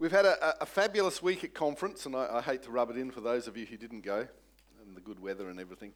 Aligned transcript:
We've 0.00 0.10
had 0.10 0.24
a, 0.24 0.62
a, 0.62 0.64
fabulous 0.64 1.22
week 1.22 1.44
at 1.44 1.52
conference, 1.52 2.06
and 2.06 2.16
I, 2.16 2.36
I, 2.36 2.40
hate 2.40 2.62
to 2.62 2.70
rub 2.70 2.88
it 2.88 2.96
in 2.96 3.10
for 3.10 3.20
those 3.20 3.46
of 3.46 3.58
you 3.58 3.66
who 3.66 3.76
didn't 3.76 4.00
go, 4.00 4.26
and 4.80 4.96
the 4.96 5.00
good 5.02 5.20
weather 5.20 5.50
and 5.50 5.60
everything, 5.60 5.92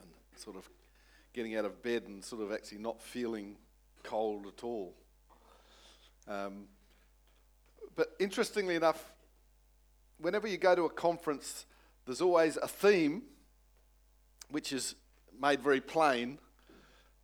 and 0.00 0.08
sort 0.36 0.54
of 0.54 0.70
getting 1.32 1.56
out 1.56 1.64
of 1.64 1.82
bed 1.82 2.04
and 2.06 2.24
sort 2.24 2.42
of 2.42 2.52
actually 2.52 2.78
not 2.78 3.02
feeling 3.02 3.56
cold 4.04 4.46
at 4.46 4.62
all. 4.62 4.94
Um, 6.28 6.66
but 7.96 8.14
interestingly 8.20 8.76
enough, 8.76 9.14
whenever 10.18 10.46
you 10.46 10.56
go 10.56 10.76
to 10.76 10.84
a 10.84 10.90
conference, 10.90 11.66
there's 12.06 12.20
always 12.20 12.56
a 12.56 12.68
theme 12.68 13.22
which 14.48 14.72
is 14.72 14.94
made 15.42 15.60
very 15.60 15.80
plain, 15.80 16.38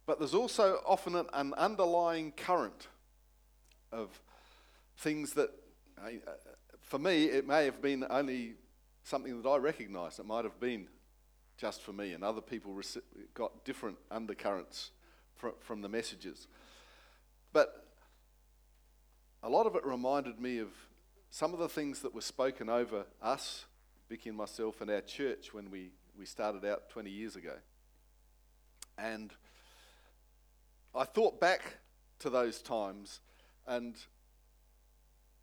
but 0.07 0.19
there's 0.19 0.35
also 0.35 0.81
often 0.85 1.15
an, 1.15 1.27
an 1.35 1.55
underlying 1.55 2.33
current 2.33 2.89
of 3.93 4.21
things 4.99 5.33
that, 5.35 5.51
uh, 6.03 6.11
for 6.81 6.99
me, 6.99 7.25
it 7.25 7.47
may 7.47 7.65
have 7.65 7.81
been 7.81 8.05
only 8.09 8.55
something 9.05 9.41
that 9.41 9.49
I 9.49 9.57
recognised. 9.57 10.19
It 10.19 10.27
might 10.27 10.45
have 10.45 10.59
been 10.59 10.89
just 11.57 11.83
for 11.83 11.93
me, 11.93 12.13
and 12.13 12.23
other 12.23 12.41
people 12.41 12.79
got 13.35 13.65
different 13.65 13.97
undercurrents 14.11 14.91
fr- 15.35 15.49
from 15.61 15.81
the 15.81 15.89
messages. 15.89 16.49
But 17.53 17.87
a 19.43 19.49
lot 19.49 19.67
of 19.67 19.75
it 19.77 19.85
reminded 19.87 20.41
me 20.41 20.59
of 20.59 20.69
some 21.31 21.53
of 21.53 21.59
the 21.59 21.69
things 21.69 22.01
that 22.01 22.15
were 22.15 22.21
spoken 22.21 22.69
over 22.69 23.07
us, 23.23 23.65
Vicky 24.09 24.29
and 24.29 24.39
myself, 24.39 24.81
and 24.81 24.91
our 24.91 25.01
church 25.01 25.53
when 25.53 25.71
we, 25.71 25.91
we 26.19 26.27
started 26.27 26.65
out 26.65 26.89
20 26.91 27.11
years 27.11 27.37
ago. 27.37 27.55
And 28.99 29.33
I 30.95 31.05
thought 31.05 31.41
back 31.41 31.79
to 32.21 32.31
those 32.31 32.63
times 32.63 33.21
and 33.67 33.97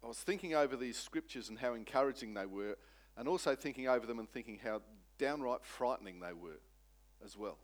I 0.03 0.07
was 0.07 0.17
thinking 0.17 0.53
over 0.53 0.75
these 0.75 0.97
scriptures 0.97 1.49
and 1.49 1.57
how 1.57 1.73
encouraging 1.73 2.33
they 2.33 2.45
were, 2.45 2.77
and 3.15 3.27
also 3.27 3.55
thinking 3.55 3.87
over 3.87 4.05
them 4.05 4.19
and 4.19 4.29
thinking 4.29 4.59
how 4.63 4.81
downright 5.17 5.63
frightening 5.63 6.19
they 6.19 6.33
were 6.33 6.59
as 7.23 7.37
well. 7.37 7.57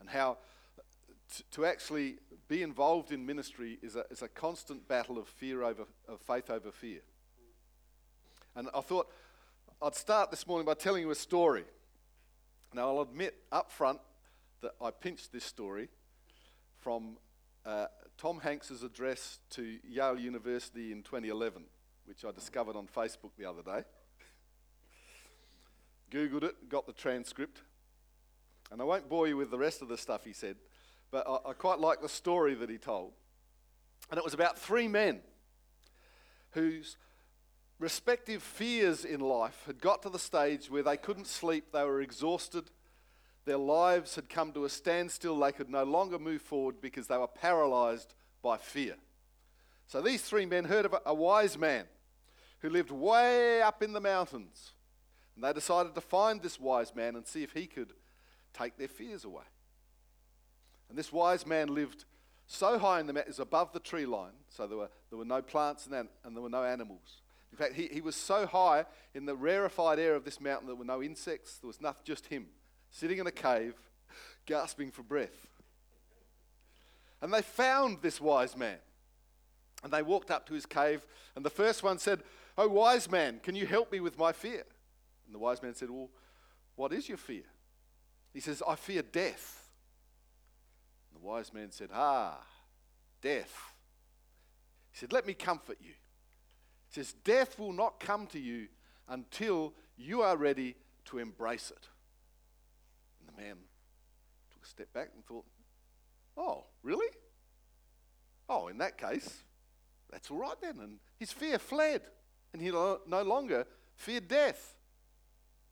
And 0.00 0.08
how 0.08 0.38
t- 1.34 1.44
to 1.52 1.66
actually 1.66 2.16
be 2.48 2.62
involved 2.62 3.12
in 3.12 3.26
ministry 3.26 3.78
is 3.82 3.96
a, 3.96 4.04
is 4.10 4.22
a 4.22 4.28
constant 4.28 4.88
battle 4.88 5.18
of 5.18 5.28
fear 5.28 5.62
over 5.62 5.84
of 6.08 6.20
faith 6.20 6.48
over 6.48 6.70
fear. 6.70 7.00
And 8.54 8.68
I 8.74 8.80
thought 8.80 9.08
I'd 9.80 9.94
start 9.94 10.30
this 10.30 10.46
morning 10.46 10.64
by 10.64 10.74
telling 10.74 11.02
you 11.02 11.10
a 11.10 11.14
story. 11.14 11.64
Now 12.72 12.88
I'll 12.88 13.02
admit 13.02 13.34
up 13.50 13.70
front 13.70 14.00
that 14.62 14.72
I 14.80 14.90
pinched 14.90 15.32
this 15.32 15.44
story 15.44 15.88
from 16.78 17.18
uh, 17.66 17.86
Tom 18.22 18.38
Hanks's 18.38 18.84
address 18.84 19.40
to 19.50 19.80
Yale 19.82 20.16
University 20.16 20.92
in 20.92 21.02
2011, 21.02 21.64
which 22.04 22.24
I 22.24 22.30
discovered 22.30 22.76
on 22.76 22.86
Facebook 22.86 23.32
the 23.36 23.46
other 23.46 23.62
day. 23.62 23.82
Googled 26.12 26.44
it, 26.44 26.68
got 26.68 26.86
the 26.86 26.92
transcript. 26.92 27.62
And 28.70 28.80
I 28.80 28.84
won't 28.84 29.08
bore 29.08 29.26
you 29.26 29.36
with 29.36 29.50
the 29.50 29.58
rest 29.58 29.82
of 29.82 29.88
the 29.88 29.98
stuff 29.98 30.24
he 30.24 30.32
said, 30.32 30.54
but 31.10 31.26
I, 31.28 31.50
I 31.50 31.52
quite 31.54 31.80
like 31.80 32.00
the 32.00 32.08
story 32.08 32.54
that 32.54 32.70
he 32.70 32.78
told. 32.78 33.10
And 34.08 34.18
it 34.18 34.24
was 34.24 34.34
about 34.34 34.56
three 34.56 34.86
men 34.86 35.18
whose 36.52 36.96
respective 37.80 38.40
fears 38.40 39.04
in 39.04 39.18
life 39.18 39.64
had 39.66 39.80
got 39.80 40.00
to 40.02 40.08
the 40.08 40.20
stage 40.20 40.70
where 40.70 40.84
they 40.84 40.96
couldn't 40.96 41.26
sleep, 41.26 41.72
they 41.72 41.82
were 41.82 42.00
exhausted, 42.00 42.70
their 43.44 43.58
lives 43.58 44.14
had 44.14 44.28
come 44.28 44.52
to 44.52 44.64
a 44.64 44.68
standstill. 44.68 45.38
They 45.38 45.52
could 45.52 45.68
no 45.68 45.84
longer 45.84 46.18
move 46.18 46.42
forward 46.42 46.76
because 46.80 47.08
they 47.08 47.16
were 47.16 47.26
paralyzed 47.26 48.14
by 48.42 48.56
fear. 48.56 48.94
So 49.86 50.00
these 50.00 50.22
three 50.22 50.46
men 50.46 50.64
heard 50.64 50.86
of 50.86 50.94
a 51.04 51.14
wise 51.14 51.58
man 51.58 51.84
who 52.60 52.70
lived 52.70 52.90
way 52.90 53.60
up 53.60 53.82
in 53.82 53.92
the 53.92 54.00
mountains. 54.00 54.72
And 55.34 55.44
they 55.44 55.52
decided 55.52 55.94
to 55.94 56.00
find 56.00 56.40
this 56.40 56.60
wise 56.60 56.94
man 56.94 57.16
and 57.16 57.26
see 57.26 57.42
if 57.42 57.52
he 57.52 57.66
could 57.66 57.92
take 58.52 58.76
their 58.76 58.88
fears 58.88 59.24
away. 59.24 59.44
And 60.88 60.96
this 60.96 61.12
wise 61.12 61.46
man 61.46 61.74
lived 61.74 62.04
so 62.46 62.78
high 62.78 63.00
in 63.00 63.06
the 63.06 63.12
mountains, 63.12 63.38
above 63.38 63.72
the 63.72 63.80
tree 63.80 64.04
line, 64.04 64.32
so 64.48 64.66
there 64.66 64.76
were, 64.76 64.90
there 65.10 65.18
were 65.18 65.24
no 65.24 65.40
plants 65.40 65.86
and, 65.86 66.08
and 66.22 66.36
there 66.36 66.42
were 66.42 66.50
no 66.50 66.64
animals. 66.64 67.22
In 67.50 67.56
fact, 67.56 67.74
he, 67.74 67.88
he 67.88 68.00
was 68.00 68.14
so 68.14 68.46
high 68.46 68.84
in 69.14 69.24
the 69.24 69.34
rarefied 69.34 69.98
air 69.98 70.14
of 70.14 70.24
this 70.24 70.40
mountain 70.40 70.66
there 70.66 70.76
were 70.76 70.84
no 70.84 71.02
insects, 71.02 71.58
there 71.58 71.68
was 71.68 71.80
nothing, 71.80 72.02
just 72.04 72.26
him 72.26 72.46
sitting 72.92 73.18
in 73.18 73.26
a 73.26 73.32
cave, 73.32 73.74
gasping 74.46 74.92
for 74.92 75.02
breath. 75.02 75.48
And 77.20 77.32
they 77.32 77.42
found 77.42 77.98
this 78.02 78.20
wise 78.20 78.56
man. 78.56 78.78
And 79.82 79.92
they 79.92 80.02
walked 80.02 80.30
up 80.30 80.46
to 80.46 80.54
his 80.54 80.66
cave, 80.66 81.04
and 81.34 81.44
the 81.44 81.50
first 81.50 81.82
one 81.82 81.98
said, 81.98 82.20
Oh, 82.56 82.68
wise 82.68 83.10
man, 83.10 83.40
can 83.42 83.56
you 83.56 83.66
help 83.66 83.90
me 83.90 83.98
with 83.98 84.16
my 84.16 84.30
fear? 84.30 84.62
And 85.26 85.34
the 85.34 85.38
wise 85.38 85.60
man 85.62 85.74
said, 85.74 85.90
Well, 85.90 86.10
what 86.76 86.92
is 86.92 87.08
your 87.08 87.18
fear? 87.18 87.42
He 88.32 88.40
says, 88.40 88.62
I 88.66 88.76
fear 88.76 89.02
death. 89.02 89.68
And 91.10 91.20
the 91.20 91.26
wise 91.26 91.52
man 91.52 91.72
said, 91.72 91.88
Ah, 91.92 92.38
death. 93.20 93.74
He 94.92 94.98
said, 94.98 95.12
Let 95.12 95.26
me 95.26 95.34
comfort 95.34 95.78
you. 95.80 95.94
He 96.90 97.00
says, 97.00 97.14
Death 97.24 97.58
will 97.58 97.72
not 97.72 97.98
come 97.98 98.26
to 98.28 98.38
you 98.38 98.68
until 99.08 99.72
you 99.96 100.22
are 100.22 100.36
ready 100.36 100.76
to 101.06 101.18
embrace 101.18 101.72
it 101.74 101.88
man 103.42 103.56
took 104.52 104.64
a 104.64 104.68
step 104.68 104.92
back 104.92 105.10
and 105.14 105.24
thought, 105.24 105.44
oh, 106.36 106.64
really? 106.82 107.10
Oh, 108.48 108.68
in 108.68 108.78
that 108.78 108.98
case, 108.98 109.42
that's 110.10 110.30
all 110.30 110.38
right 110.38 110.56
then. 110.60 110.78
And 110.80 110.98
his 111.18 111.32
fear 111.32 111.58
fled, 111.58 112.02
and 112.52 112.62
he 112.62 112.70
no 112.70 113.22
longer 113.24 113.66
feared 113.96 114.28
death. 114.28 114.74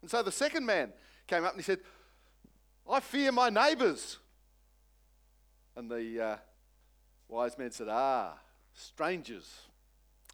And 0.03 0.10
so 0.10 0.22
the 0.22 0.32
second 0.32 0.64
man 0.64 0.92
came 1.26 1.44
up 1.44 1.53
and 1.53 1.60
he 1.60 1.64
said, 1.64 1.80
I 2.91 3.00
fear 3.00 3.32
my 3.32 3.50
neighbors. 3.50 4.19
And 5.76 5.91
the 5.91 6.20
uh, 6.20 6.36
wise 7.28 7.56
man 7.59 7.70
said, 7.70 7.88
Ah, 7.91 8.34
strangers. 8.75 9.48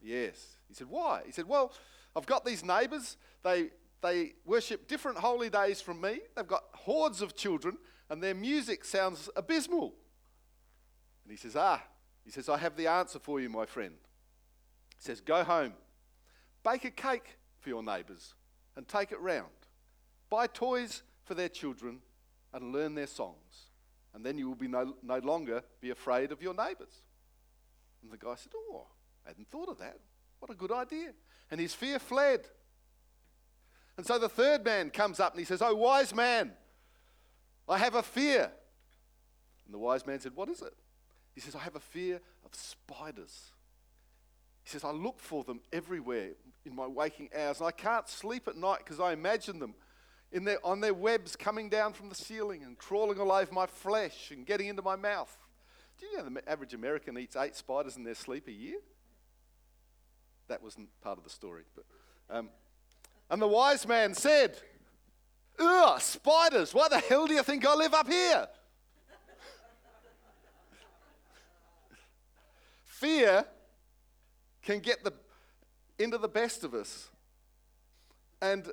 Yes. 0.03 0.57
He 0.69 0.75
said, 0.75 0.87
Why? 0.89 1.23
He 1.27 1.33
said, 1.33 1.49
Well, 1.49 1.73
I've 2.15 2.27
got 2.27 2.45
these 2.45 2.65
neighbors. 2.65 3.17
They 3.43 3.71
they 4.03 4.34
worship 4.45 4.89
different 4.89 5.19
holy 5.19 5.51
days 5.51 5.81
from 5.81 6.01
me. 6.01 6.21
They've 6.34 6.47
got 6.47 6.65
hordes 6.73 7.23
of 7.23 7.34
children, 7.34 7.79
and 8.11 8.23
their 8.23 8.34
music 8.34 8.84
sounds 8.84 9.29
abysmal. 9.37 9.95
And 11.25 11.31
he 11.31 11.37
says, 11.37 11.57
Ah, 11.57 11.83
he 12.25 12.31
says, 12.31 12.49
I 12.49 12.59
have 12.59 12.77
the 12.77 12.87
answer 12.87 13.19
for 13.19 13.41
you, 13.41 13.49
my 13.49 13.67
friend. 13.67 13.95
He 14.97 15.03
says, 15.03 15.21
Go 15.21 15.45
home, 15.45 15.73
bake 16.65 16.84
a 16.84 16.91
cake 16.91 17.39
for 17.59 17.69
your 17.69 17.83
neighbours, 17.83 18.34
and 18.77 18.87
take 18.87 19.12
it 19.12 19.21
round. 19.21 19.49
Buy 20.31 20.47
toys 20.47 21.03
for 21.25 21.34
their 21.34 21.49
children, 21.49 22.01
and 22.53 22.73
learn 22.73 22.95
their 22.95 23.07
songs. 23.07 23.71
And 24.15 24.25
then 24.25 24.39
you 24.39 24.49
will 24.49 24.57
be 24.57 24.69
no, 24.69 24.95
no 25.03 25.19
longer 25.19 25.63
be 25.81 25.91
afraid 25.91 26.33
of 26.33 26.41
your 26.41 26.55
neighbours. 26.55 27.03
And 28.03 28.11
the 28.11 28.17
guy 28.17 28.34
said, 28.37 28.53
Oh, 28.55 28.87
I 29.25 29.31
hadn't 29.31 29.51
thought 29.51 29.69
of 29.69 29.78
that. 29.78 29.99
What 30.39 30.51
a 30.51 30.55
good 30.55 30.73
idea. 30.73 31.13
And 31.51 31.61
his 31.61 31.75
fear 31.75 31.99
fled. 31.99 32.49
And 33.97 34.07
so 34.07 34.19
the 34.19 34.29
third 34.29 34.65
man 34.65 34.91
comes 34.91 35.21
up 35.21 35.33
and 35.33 35.39
he 35.39 35.45
says, 35.45 35.62
Oh, 35.62 35.75
wise 35.75 36.15
man, 36.15 36.53
I 37.69 37.79
have 37.79 37.95
a 37.95 38.03
fear. 38.03 38.51
And 39.65 39.75
the 39.75 39.79
wise 39.79 40.07
man 40.07 40.21
said, 40.21 40.33
What 40.34 40.49
is 40.49 40.62
it? 40.62 40.75
He 41.34 41.41
says, 41.41 41.55
I 41.55 41.61
have 41.61 41.77
a 41.77 41.81
fear 41.81 42.21
of 42.45 42.55
spiders. 42.55 43.51
He 44.65 44.71
says, 44.71 44.84
I 44.84 44.91
look 44.91 45.21
for 45.21 45.45
them 45.45 45.61
everywhere 45.73 46.31
in 46.65 46.75
my 46.75 46.87
waking 46.87 47.31
hours, 47.37 47.61
and 47.61 47.69
I 47.69 47.71
can't 47.71 48.09
sleep 48.09 48.49
at 48.49 48.57
night 48.57 48.79
because 48.79 48.99
I 48.99 49.12
imagine 49.12 49.61
them 49.61 49.75
in 50.33 50.45
their, 50.45 50.59
on 50.67 50.81
their 50.81 50.95
webs 50.95 51.37
coming 51.37 51.69
down 51.69 51.93
from 51.93 52.09
the 52.09 52.15
ceiling 52.15 52.65
and 52.65 52.77
crawling 52.77 53.21
all 53.21 53.31
over 53.31 53.53
my 53.53 53.67
flesh 53.67 54.33
and 54.33 54.45
getting 54.45 54.67
into 54.67 54.83
my 54.83 54.97
mouth. 54.97 55.34
Do 55.99 56.07
you 56.07 56.19
know 56.19 56.28
the 56.28 56.51
average 56.51 56.75
American 56.75 57.17
eats 57.17 57.37
eight 57.37 57.55
spiders 57.55 57.97
in 57.97 58.03
their 58.03 58.15
sleep 58.15 58.49
a 58.49 58.53
year? 58.53 58.78
That 60.49 60.63
wasn't 60.63 60.89
part 61.01 61.16
of 61.16 61.25
the 61.25 61.31
story, 61.31 61.63
but. 61.75 61.84
Um, 62.28 62.51
and 63.31 63.41
the 63.41 63.47
wise 63.47 63.87
man 63.87 64.15
said, 64.15 64.57
Ugh, 65.59 66.01
spiders, 66.01 66.75
why 66.75 66.89
the 66.89 66.99
hell 66.99 67.27
do 67.27 67.34
you 67.34 67.43
think 67.43 67.67
I 67.67 67.75
live 67.75 67.95
up 67.95 68.09
here? 68.09 68.47
Fear 72.84 73.45
can 74.63 74.81
get 74.81 75.05
the, 75.05 75.13
into 75.99 76.19
the 76.19 76.28
best 76.28 76.65
of 76.65 76.75
us. 76.75 77.11
And 78.41 78.71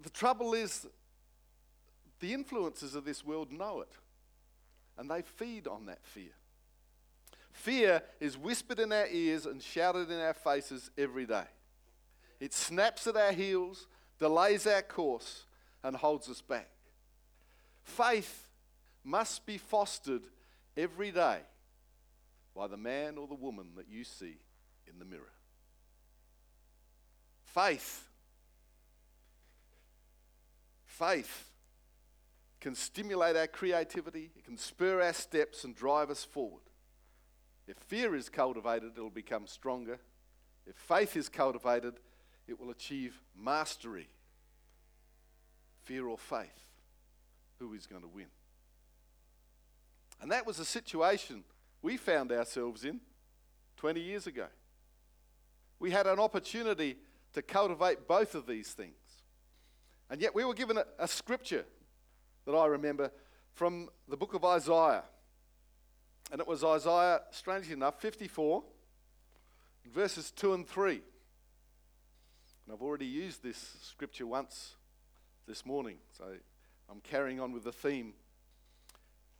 the 0.00 0.10
trouble 0.10 0.54
is, 0.54 0.86
the 2.20 2.32
influences 2.32 2.94
of 2.94 3.04
this 3.04 3.24
world 3.24 3.52
know 3.52 3.80
it, 3.80 3.92
and 4.98 5.10
they 5.10 5.22
feed 5.22 5.66
on 5.66 5.86
that 5.86 6.04
fear. 6.04 6.32
Fear 7.52 8.02
is 8.20 8.36
whispered 8.36 8.78
in 8.78 8.92
our 8.92 9.06
ears 9.06 9.46
and 9.46 9.62
shouted 9.62 10.10
in 10.10 10.18
our 10.18 10.34
faces 10.34 10.90
every 10.96 11.26
day. 11.26 11.44
It 12.42 12.52
snaps 12.52 13.06
at 13.06 13.16
our 13.16 13.30
heels, 13.30 13.86
delays 14.18 14.66
our 14.66 14.82
course, 14.82 15.44
and 15.84 15.94
holds 15.94 16.28
us 16.28 16.40
back. 16.42 16.68
Faith 17.84 18.48
must 19.04 19.46
be 19.46 19.58
fostered 19.58 20.22
every 20.76 21.12
day 21.12 21.38
by 22.52 22.66
the 22.66 22.76
man 22.76 23.16
or 23.16 23.28
the 23.28 23.36
woman 23.36 23.68
that 23.76 23.86
you 23.88 24.02
see 24.02 24.38
in 24.88 24.98
the 24.98 25.04
mirror. 25.04 25.30
Faith. 27.44 28.08
Faith 30.84 31.48
can 32.60 32.74
stimulate 32.74 33.36
our 33.36 33.46
creativity, 33.46 34.32
it 34.36 34.44
can 34.44 34.58
spur 34.58 35.00
our 35.00 35.12
steps 35.12 35.62
and 35.62 35.76
drive 35.76 36.10
us 36.10 36.24
forward. 36.24 36.64
If 37.68 37.76
fear 37.76 38.16
is 38.16 38.28
cultivated, 38.28 38.94
it'll 38.96 39.10
become 39.10 39.46
stronger. 39.46 40.00
If 40.66 40.74
faith 40.74 41.16
is 41.16 41.28
cultivated, 41.28 41.94
it 42.46 42.58
will 42.58 42.70
achieve 42.70 43.20
mastery. 43.36 44.08
Fear 45.84 46.06
or 46.06 46.18
faith, 46.18 46.48
who 47.58 47.74
is 47.74 47.86
going 47.86 48.02
to 48.02 48.08
win? 48.08 48.26
And 50.20 50.30
that 50.30 50.46
was 50.46 50.60
a 50.60 50.64
situation 50.64 51.42
we 51.82 51.96
found 51.96 52.30
ourselves 52.30 52.84
in 52.84 53.00
20 53.76 54.00
years 54.00 54.28
ago. 54.28 54.46
We 55.80 55.90
had 55.90 56.06
an 56.06 56.20
opportunity 56.20 56.96
to 57.32 57.42
cultivate 57.42 58.06
both 58.06 58.36
of 58.36 58.46
these 58.46 58.72
things. 58.72 58.94
And 60.08 60.20
yet 60.20 60.34
we 60.34 60.44
were 60.44 60.54
given 60.54 60.76
a, 60.76 60.84
a 60.98 61.08
scripture 61.08 61.64
that 62.44 62.52
I 62.52 62.66
remember 62.66 63.10
from 63.54 63.88
the 64.08 64.16
book 64.16 64.34
of 64.34 64.44
Isaiah. 64.44 65.02
And 66.30 66.40
it 66.40 66.46
was 66.46 66.62
Isaiah, 66.62 67.22
strangely 67.30 67.72
enough, 67.72 68.00
54, 68.00 68.62
verses 69.92 70.30
2 70.30 70.54
and 70.54 70.68
3. 70.68 71.02
And 72.72 72.78
I've 72.78 72.86
already 72.86 73.04
used 73.04 73.42
this 73.42 73.76
scripture 73.82 74.26
once 74.26 74.76
this 75.46 75.66
morning, 75.66 75.98
so 76.16 76.24
I'm 76.90 77.00
carrying 77.02 77.38
on 77.38 77.52
with 77.52 77.64
the 77.64 77.72
theme. 77.72 78.14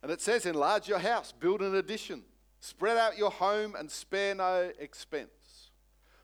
And 0.03 0.11
it 0.11 0.21
says, 0.21 0.45
Enlarge 0.45 0.87
your 0.87 0.99
house, 0.99 1.31
build 1.31 1.63
an 1.63 1.73
addition, 1.73 2.21
spread 2.59 2.95
out 2.95 3.17
your 3.17 3.31
home, 3.31 3.73
and 3.73 3.89
spare 3.89 4.35
no 4.35 4.71
expense. 4.77 5.71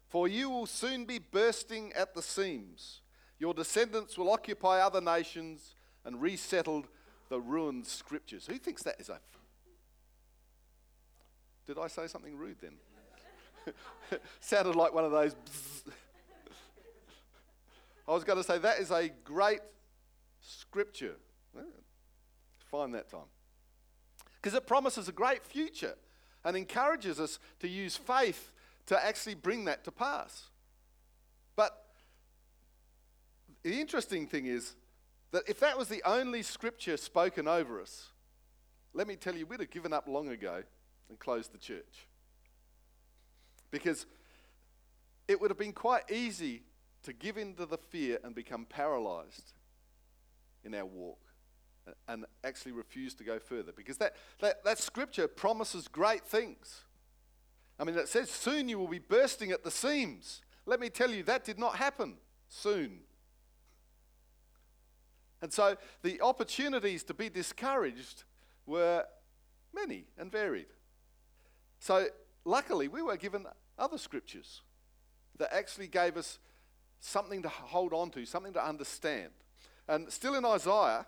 For 0.08 0.28
you 0.28 0.52
will 0.52 0.68
soon 0.68 1.06
be 1.06 1.18
bursting 1.18 1.94
at 1.94 2.14
the 2.14 2.22
seams. 2.22 3.02
Your 3.40 3.56
descendants 3.56 4.16
will 4.16 4.30
occupy 4.30 4.80
other 4.80 5.02
nations 5.02 5.74
and 6.06 6.22
resettle 6.22 6.86
the 7.30 7.40
ruined 7.40 7.88
scriptures. 7.88 8.46
Who 8.46 8.60
thinks 8.60 8.84
that 8.84 9.02
is 9.02 9.10
a. 9.10 9.20
Did 11.66 11.80
I 11.80 11.88
say 11.88 12.06
something 12.06 12.38
rude 12.38 12.58
then? 12.62 12.76
Sounded 14.42 14.76
like 14.76 14.94
one 14.94 15.06
of 15.06 15.12
those. 15.12 15.36
I 18.10 18.14
was 18.14 18.24
going 18.24 18.38
to 18.38 18.44
say 18.44 18.58
that 18.58 18.80
is 18.80 18.90
a 18.90 19.10
great 19.24 19.60
scripture. 20.42 21.16
Find 22.72 22.94
that 22.96 23.08
time. 23.08 23.30
Because 24.42 24.56
it 24.56 24.66
promises 24.66 25.08
a 25.08 25.12
great 25.12 25.44
future 25.44 25.94
and 26.44 26.58
encourages 26.58 27.20
us 27.20 27.38
to 27.60 27.68
use 27.68 27.96
faith 27.96 28.52
to 28.88 29.06
actually 29.06 29.36
bring 29.36 29.66
that 29.66 29.84
to 29.84 29.92
pass. 29.92 30.46
But 31.56 31.86
the 33.62 33.80
interesting 33.80 34.26
thing 34.26 34.48
is 34.48 34.76
that 35.32 35.44
if 35.48 35.60
that 35.60 35.78
was 35.78 35.88
the 35.88 36.02
only 36.04 36.42
scripture 36.42 36.98
spoken 36.98 37.48
over 37.48 37.80
us, 37.80 38.08
let 38.94 39.08
me 39.08 39.18
tell 39.18 39.36
you, 39.36 39.46
we'd 39.46 39.60
have 39.60 39.70
given 39.70 39.94
up 39.94 40.08
long 40.08 40.30
ago 40.30 40.64
and 41.10 41.20
closed 41.20 41.54
the 41.54 41.60
church. 41.60 42.08
Because 43.70 44.08
it 45.28 45.40
would 45.40 45.52
have 45.52 45.60
been 45.60 45.74
quite 45.74 46.10
easy 46.12 46.64
to 47.04 47.14
give 47.14 47.38
in 47.38 47.56
to 47.56 47.66
the 47.66 47.78
fear 47.78 48.20
and 48.24 48.36
become 48.36 48.66
paralyzed 48.66 49.54
in 50.64 50.76
our 50.76 50.86
walk 50.86 51.20
and 52.08 52.26
actually 52.44 52.72
refuse 52.72 53.14
to 53.16 53.24
go 53.24 53.40
further. 53.40 53.72
Because 53.72 53.98
that, 53.98 54.16
that, 54.42 54.64
that 54.64 54.78
scripture 54.78 55.28
promises 55.28 55.88
great 55.88 56.26
things. 56.26 56.82
I 57.80 57.84
mean, 57.84 57.98
it 57.98 58.10
says, 58.10 58.30
soon 58.30 58.68
you 58.68 58.78
will 58.78 58.88
be 58.88 59.00
bursting 59.00 59.52
at 59.52 59.64
the 59.64 59.72
seams. 59.72 60.42
Let 60.66 60.80
me 60.80 60.90
tell 60.90 61.12
you, 61.12 61.24
that 61.24 61.46
did 61.46 61.58
not 61.58 61.78
happen 61.78 62.16
soon. 62.50 63.00
And 65.42 65.54
so 65.54 65.78
the 66.04 66.20
opportunities 66.22 67.04
to 67.06 67.14
be 67.14 67.30
discouraged 67.30 68.24
were 68.66 69.06
many 69.74 70.06
and 70.18 70.32
varied. 70.32 70.68
So 71.80 72.08
luckily, 72.44 72.90
we 72.90 73.02
were 73.02 73.16
given 73.16 73.46
other 73.78 73.98
scriptures 73.98 74.62
that 75.38 75.54
actually 75.54 75.88
gave 75.88 76.18
us 76.18 76.40
something 77.00 77.42
to 77.44 77.50
hold 77.50 77.94
on 77.94 78.10
to, 78.12 78.26
something 78.26 78.54
to 78.54 78.66
understand. 78.66 79.30
And 79.88 80.12
still 80.12 80.36
in 80.36 80.46
Isaiah, 80.46 81.06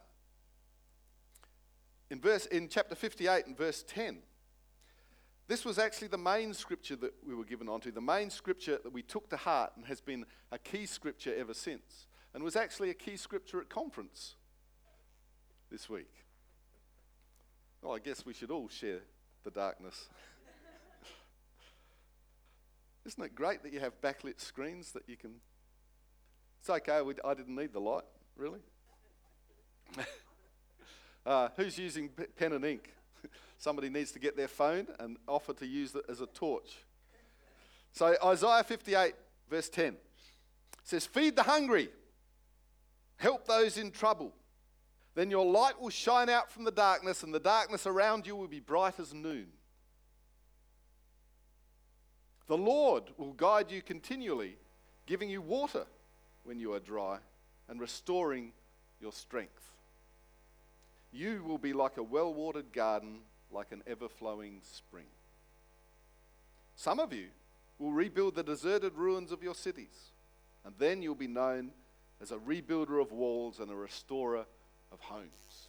in, 2.09 2.19
verse, 2.19 2.45
in 2.47 2.67
chapter 2.67 2.95
58 2.95 3.45
and 3.45 3.57
verse 3.57 3.83
10, 3.87 4.19
this 5.47 5.65
was 5.65 5.77
actually 5.77 6.07
the 6.07 6.17
main 6.17 6.53
scripture 6.53 6.95
that 6.97 7.13
we 7.27 7.35
were 7.35 7.43
given 7.43 7.67
onto, 7.67 7.91
the 7.91 8.01
main 8.01 8.29
scripture 8.29 8.79
that 8.83 8.93
we 8.93 9.01
took 9.01 9.29
to 9.29 9.37
heart 9.37 9.73
and 9.75 9.85
has 9.85 9.99
been 9.99 10.25
a 10.51 10.57
key 10.57 10.85
scripture 10.85 11.33
ever 11.37 11.53
since, 11.53 12.07
and 12.33 12.43
was 12.43 12.55
actually 12.55 12.89
a 12.89 12.93
key 12.93 13.17
scripture 13.17 13.59
at 13.59 13.69
conference 13.69 14.35
this 15.69 15.89
week. 15.89 16.11
Well, 17.81 17.95
I 17.95 17.99
guess 17.99 18.25
we 18.25 18.33
should 18.33 18.51
all 18.51 18.69
share 18.69 18.99
the 19.43 19.51
darkness. 19.51 20.07
Isn't 23.05 23.23
it 23.23 23.35
great 23.35 23.63
that 23.63 23.73
you 23.73 23.79
have 23.79 23.99
backlit 24.01 24.39
screens 24.39 24.91
that 24.91 25.03
you 25.07 25.17
can? 25.17 25.35
It's 26.61 26.69
okay, 26.69 27.01
we, 27.01 27.15
I 27.25 27.33
didn't 27.33 27.55
need 27.55 27.73
the 27.73 27.79
light, 27.79 28.03
really. 28.37 28.59
uh, 31.25 31.49
who's 31.57 31.75
using 31.75 32.11
pen 32.35 32.53
and 32.53 32.63
ink? 32.63 32.93
Somebody 33.57 33.89
needs 33.89 34.11
to 34.11 34.19
get 34.19 34.37
their 34.37 34.47
phone 34.47 34.85
and 34.99 35.17
offer 35.27 35.53
to 35.53 35.65
use 35.65 35.95
it 35.95 36.05
as 36.07 36.21
a 36.21 36.27
torch. 36.27 36.85
So, 37.93 38.15
Isaiah 38.23 38.63
58, 38.63 39.15
verse 39.49 39.69
10 39.69 39.95
says, 40.83 41.07
Feed 41.07 41.35
the 41.35 41.41
hungry, 41.41 41.89
help 43.17 43.47
those 43.47 43.79
in 43.79 43.89
trouble. 43.89 44.31
Then 45.15 45.31
your 45.31 45.47
light 45.47 45.81
will 45.81 45.89
shine 45.89 46.29
out 46.29 46.51
from 46.51 46.63
the 46.63 46.71
darkness, 46.71 47.23
and 47.23 47.33
the 47.33 47.39
darkness 47.39 47.87
around 47.87 48.27
you 48.27 48.35
will 48.35 48.47
be 48.47 48.59
bright 48.59 48.99
as 48.99 49.15
noon. 49.15 49.47
The 52.45 52.57
Lord 52.57 53.05
will 53.17 53.33
guide 53.33 53.71
you 53.71 53.81
continually, 53.81 54.57
giving 55.07 55.27
you 55.27 55.41
water 55.41 55.87
when 56.43 56.59
you 56.59 56.73
are 56.73 56.79
dry 56.79 57.17
and 57.69 57.79
restoring 57.79 58.51
your 58.99 59.11
strength. 59.11 59.71
You 61.11 61.43
will 61.45 61.57
be 61.57 61.73
like 61.73 61.97
a 61.97 62.03
well 62.03 62.33
watered 62.33 62.71
garden 62.71 63.19
like 63.51 63.71
an 63.71 63.83
ever 63.85 64.07
flowing 64.07 64.61
spring. 64.63 65.05
Some 66.75 66.99
of 66.99 67.13
you 67.13 67.27
will 67.79 67.91
rebuild 67.91 68.35
the 68.35 68.43
deserted 68.43 68.93
ruins 68.95 69.31
of 69.31 69.43
your 69.43 69.55
cities, 69.55 70.11
and 70.65 70.73
then 70.77 71.01
you'll 71.01 71.15
be 71.15 71.27
known 71.27 71.71
as 72.21 72.31
a 72.31 72.37
rebuilder 72.37 73.01
of 73.01 73.11
walls 73.11 73.59
and 73.59 73.71
a 73.71 73.75
restorer 73.75 74.45
of 74.91 74.99
homes. 74.99 75.67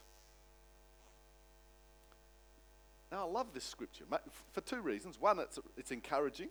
Now, 3.10 3.26
I 3.26 3.30
love 3.30 3.48
this 3.52 3.64
scripture 3.64 4.04
for 4.52 4.60
two 4.62 4.80
reasons. 4.80 5.20
One, 5.20 5.38
it's, 5.38 5.58
it's 5.76 5.90
encouraging, 5.90 6.48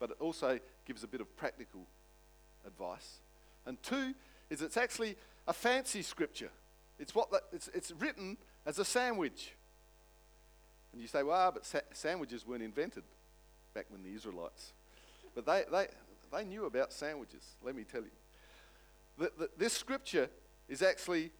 but 0.00 0.10
it 0.10 0.16
also 0.18 0.58
gives 0.86 1.04
a 1.04 1.06
bit 1.06 1.20
of 1.20 1.36
practical 1.36 1.82
advice. 2.66 3.20
And 3.70 3.80
two, 3.84 4.14
is 4.50 4.62
it's 4.62 4.76
actually 4.76 5.14
a 5.46 5.52
fancy 5.52 6.02
scripture. 6.02 6.50
It's, 6.98 7.14
what 7.14 7.30
the, 7.30 7.40
it's, 7.52 7.68
it's 7.72 7.92
written 7.92 8.36
as 8.66 8.80
a 8.80 8.84
sandwich. 8.84 9.52
And 10.92 11.00
you 11.00 11.06
say, 11.06 11.22
well, 11.22 11.52
but 11.52 11.64
sa- 11.64 11.78
sandwiches 11.92 12.44
weren't 12.44 12.64
invented 12.64 13.04
back 13.72 13.86
when 13.88 14.02
the 14.02 14.12
Israelites. 14.12 14.72
But 15.36 15.46
they, 15.46 15.62
they, 15.70 15.86
they 16.32 16.44
knew 16.44 16.64
about 16.64 16.92
sandwiches, 16.92 17.54
let 17.62 17.76
me 17.76 17.84
tell 17.84 18.02
you. 18.02 18.10
The, 19.18 19.30
the, 19.38 19.50
this 19.56 19.72
scripture 19.72 20.28
is 20.68 20.82
actually 20.82 21.30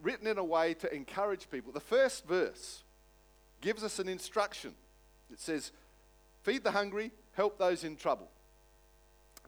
written 0.00 0.26
in 0.26 0.38
a 0.38 0.44
way 0.44 0.72
to 0.72 0.94
encourage 0.94 1.50
people. 1.50 1.70
The 1.70 1.80
first 1.80 2.26
verse 2.26 2.82
gives 3.60 3.84
us 3.84 3.98
an 3.98 4.08
instruction. 4.08 4.72
It 5.30 5.38
says, 5.38 5.70
Feed 6.44 6.64
the 6.64 6.70
hungry, 6.70 7.10
help 7.34 7.58
those 7.58 7.84
in 7.84 7.96
trouble. 7.96 8.30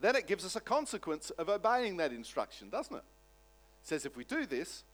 Then 0.01 0.17
it 0.17 0.27
gives 0.27 0.45
us 0.45 0.57
a 0.57 0.61
consequence 0.61 1.31
of 1.31 1.49
obeying 1.49 1.97
that 1.99 2.13
instruction, 2.13 2.69
doesn't 2.69 2.95
it? 2.95 3.05
It 3.83 3.89
says, 3.89 4.05
If 4.07 4.17
we 4.17 4.25
do 4.25 4.47
this, 4.47 4.85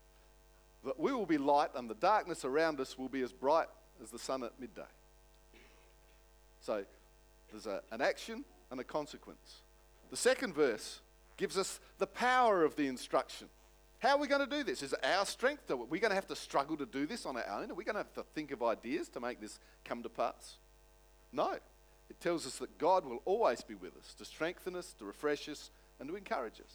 that 0.85 0.99
we 0.99 1.13
will 1.13 1.27
be 1.27 1.39
light 1.39 1.71
and 1.75 1.89
the 1.89 1.95
darkness 1.95 2.45
around 2.45 2.81
us 2.81 2.99
will 2.99 3.09
be 3.09 3.23
as 3.23 3.33
bright 3.33 3.69
as 4.03 4.11
the 4.11 4.19
sun 4.19 4.43
at 4.43 4.59
midday. 4.59 4.83
So 6.61 6.85
there's 7.51 7.67
a, 7.67 7.83
an 7.91 8.01
action 8.01 8.45
and 8.71 8.81
a 8.81 8.85
consequence. 8.85 9.63
The 10.11 10.17
second 10.17 10.55
verse 10.55 11.01
gives 11.37 11.57
us 11.57 11.81
the 11.99 12.07
power 12.07 12.65
of 12.65 12.77
the 12.77 12.87
instruction. 12.87 13.49
How 13.99 14.17
are 14.17 14.19
we 14.19 14.29
going 14.29 14.47
to 14.47 14.57
do 14.57 14.65
this? 14.65 14.83
Is 14.83 14.95
it 14.95 15.05
our 15.05 15.27
strength? 15.27 15.71
Are 15.71 15.77
we 15.77 15.99
going 15.99 16.11
to 16.11 16.15
have 16.15 16.27
to 16.29 16.37
struggle 16.37 16.77
to 16.79 16.87
do 16.87 17.07
this 17.07 17.27
on 17.27 17.37
our 17.37 17.61
own? 17.61 17.71
Are 17.71 17.75
we 17.75 17.85
going 17.85 17.95
to 17.95 18.01
have 18.01 18.15
to 18.15 18.23
think 18.35 18.51
of 18.51 18.63
ideas 18.63 19.09
to 19.11 19.21
make 19.21 19.41
this 19.41 19.59
come 19.85 20.03
to 20.03 20.09
pass? 20.09 20.57
No. 21.33 21.59
It 22.11 22.21
tells 22.21 22.45
us 22.47 22.57
that 22.59 22.77
God 22.77 23.07
will 23.07 23.23
always 23.25 23.63
be 23.63 23.75
with 23.75 23.97
us 23.97 24.15
to 24.15 24.25
strengthen 24.25 24.75
us, 24.75 24.93
to 24.99 25.05
refresh 25.05 25.49
us, 25.49 25.71
and 26.01 26.09
to 26.09 26.17
encourage 26.17 26.61
us. 26.61 26.75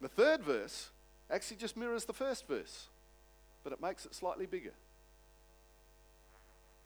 The 0.00 0.08
third 0.08 0.42
verse 0.42 0.90
actually 1.30 1.58
just 1.58 1.76
mirrors 1.76 2.06
the 2.06 2.12
first 2.12 2.48
verse, 2.48 2.88
but 3.62 3.72
it 3.72 3.80
makes 3.80 4.06
it 4.06 4.14
slightly 4.14 4.46
bigger. 4.46 4.72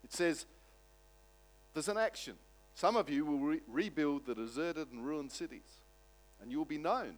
It 0.04 0.12
says 0.12 0.44
there's 1.72 1.88
an 1.88 1.98
action. 1.98 2.34
Some 2.74 2.96
of 2.96 3.08
you 3.08 3.24
will 3.24 3.38
re- 3.38 3.60
rebuild 3.68 4.26
the 4.26 4.34
deserted 4.34 4.90
and 4.92 5.06
ruined 5.06 5.32
cities, 5.32 5.80
and 6.42 6.50
you 6.50 6.58
will 6.58 6.64
be 6.64 6.78
known 6.78 7.14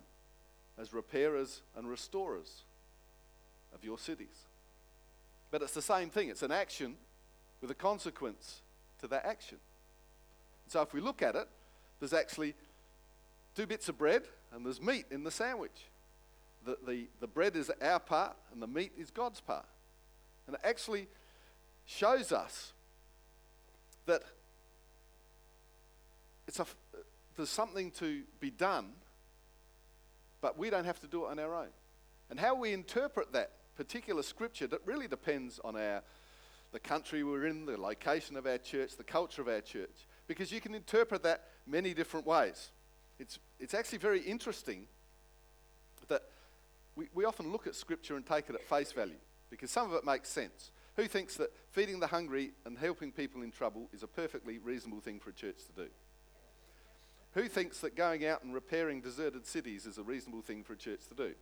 as 0.79 0.93
repairers 0.93 1.63
and 1.77 1.89
restorers 1.89 2.63
of 3.75 3.85
your 3.85 3.99
cities. 3.99 4.47
But 5.51 5.63
it's 5.63 5.75
the 5.75 5.83
same 5.83 6.11
thing, 6.11 6.29
it's 6.29 6.43
an 6.43 6.53
action 6.53 6.97
with 7.61 7.71
a 7.71 7.75
consequence 7.75 8.61
to 9.01 9.09
that 9.09 9.25
action. 9.25 9.59
So 10.71 10.81
if 10.83 10.95
we 10.95 11.01
look 11.01 11.21
at 11.21 11.35
it, 11.35 11.49
there's 11.99 12.13
actually 12.13 12.55
two 13.57 13.67
bits 13.67 13.89
of 13.89 13.99
bread 13.99 14.23
and 14.53 14.65
there's 14.65 14.81
meat 14.81 15.05
in 15.11 15.25
the 15.25 15.31
sandwich. 15.33 15.89
The, 16.65 16.79
the, 16.87 17.09
the 17.19 17.27
bread 17.27 17.57
is 17.57 17.73
our 17.83 17.99
part 17.99 18.37
and 18.53 18.63
the 18.63 18.69
meat 18.69 18.93
is 18.97 19.11
God's 19.11 19.41
part. 19.41 19.67
And 20.47 20.55
it 20.55 20.61
actually 20.63 21.09
shows 21.87 22.31
us 22.31 22.73
that 24.07 24.23
it's 26.47 26.61
a, 26.61 26.67
there's 27.37 27.51
something 27.51 27.91
to 27.93 28.23
be 28.39 28.51
done, 28.51 28.93
but 30.41 30.57
we 30.57 30.71
don't 30.71 30.85
have 30.85 31.01
to 31.01 31.09
do 31.09 31.25
it 31.25 31.31
on 31.31 31.41
our 31.41 31.53
own. 31.53 31.71
And 32.31 32.39
how 32.39 32.55
we 32.55 32.73
interpret 32.73 33.33
that 33.33 33.51
particular 33.77 34.23
scripture 34.23 34.69
that 34.69 34.83
really 34.85 35.09
depends 35.09 35.59
on 35.65 35.75
our 35.75 36.03
the 36.73 36.79
country 36.79 37.25
we're 37.25 37.47
in, 37.47 37.67
the 37.67 37.77
location 37.77 38.37
of 38.37 38.47
our 38.47 38.59
church, 38.59 38.97
the 38.97 39.03
culture 39.03 39.43
of 39.43 39.49
our 39.49 39.61
church, 39.61 40.07
because 40.31 40.53
you 40.53 40.61
can 40.61 40.77
interpret 40.77 41.25
that 41.25 41.43
many 41.67 41.93
different 41.93 42.25
ways. 42.25 42.71
It's, 43.19 43.41
it's 43.59 43.75
actually 43.75 43.99
very 43.99 44.21
interesting 44.21 44.87
that 46.07 46.23
we, 46.95 47.09
we 47.13 47.25
often 47.25 47.51
look 47.51 47.67
at 47.67 47.75
scripture 47.75 48.15
and 48.15 48.25
take 48.25 48.49
it 48.49 48.55
at 48.55 48.63
face 48.63 48.93
value 48.93 49.19
because 49.51 49.73
some 49.73 49.91
of 49.91 49.97
it 49.97 50.05
makes 50.05 50.29
sense. 50.29 50.71
Who 50.95 51.09
thinks 51.09 51.37
that 51.39 51.51
feeding 51.73 51.99
the 51.99 52.07
hungry 52.07 52.53
and 52.65 52.79
helping 52.79 53.11
people 53.11 53.43
in 53.43 53.51
trouble 53.51 53.89
is 53.93 54.05
a 54.05 54.07
perfectly 54.07 54.59
reasonable 54.59 55.01
thing 55.01 55.19
for 55.19 55.31
a 55.31 55.33
church 55.33 55.57
to 55.67 55.83
do? 55.83 55.91
Who 57.33 57.49
thinks 57.49 57.81
that 57.81 57.97
going 57.97 58.25
out 58.25 58.45
and 58.45 58.55
repairing 58.55 59.01
deserted 59.01 59.49
cities 59.49 59.85
is 59.85 59.99
a 59.99 60.05
reasonable 60.05 60.43
thing 60.43 60.63
for 60.63 60.75
a 60.75 60.77
church 60.77 61.09
to 61.09 61.15
do? 61.17 61.35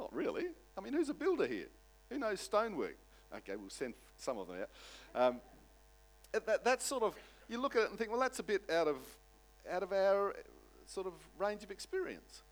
Not 0.00 0.12
really. 0.12 0.46
I 0.76 0.80
mean, 0.80 0.94
who's 0.94 1.10
a 1.10 1.14
builder 1.14 1.46
here? 1.46 1.68
Who 2.10 2.18
knows 2.18 2.40
stonework? 2.40 2.96
Okay, 3.36 3.54
we'll 3.54 3.70
send 3.70 3.94
some 4.16 4.38
of 4.38 4.48
them 4.48 4.56
out. 4.62 4.70
Um, 5.14 5.40
that, 6.32 6.64
that's 6.64 6.84
sort 6.84 7.02
of, 7.02 7.14
you 7.48 7.60
look 7.60 7.76
at 7.76 7.82
it 7.82 7.90
and 7.90 7.98
think, 7.98 8.10
well, 8.10 8.20
that's 8.20 8.38
a 8.38 8.42
bit 8.42 8.62
out 8.70 8.88
of, 8.88 8.96
out 9.70 9.82
of 9.82 9.92
our 9.92 10.30
uh, 10.30 10.34
sort 10.86 11.06
of 11.06 11.12
range 11.38 11.62
of 11.62 11.70
experience. 11.70 12.42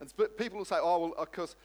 And 0.00 0.12
people 0.38 0.58
will 0.58 0.64
say, 0.64 0.78
oh, 0.80 0.98
well, 0.98 1.14
uh, 1.18 1.22
of 1.22 1.32
course, 1.32 1.56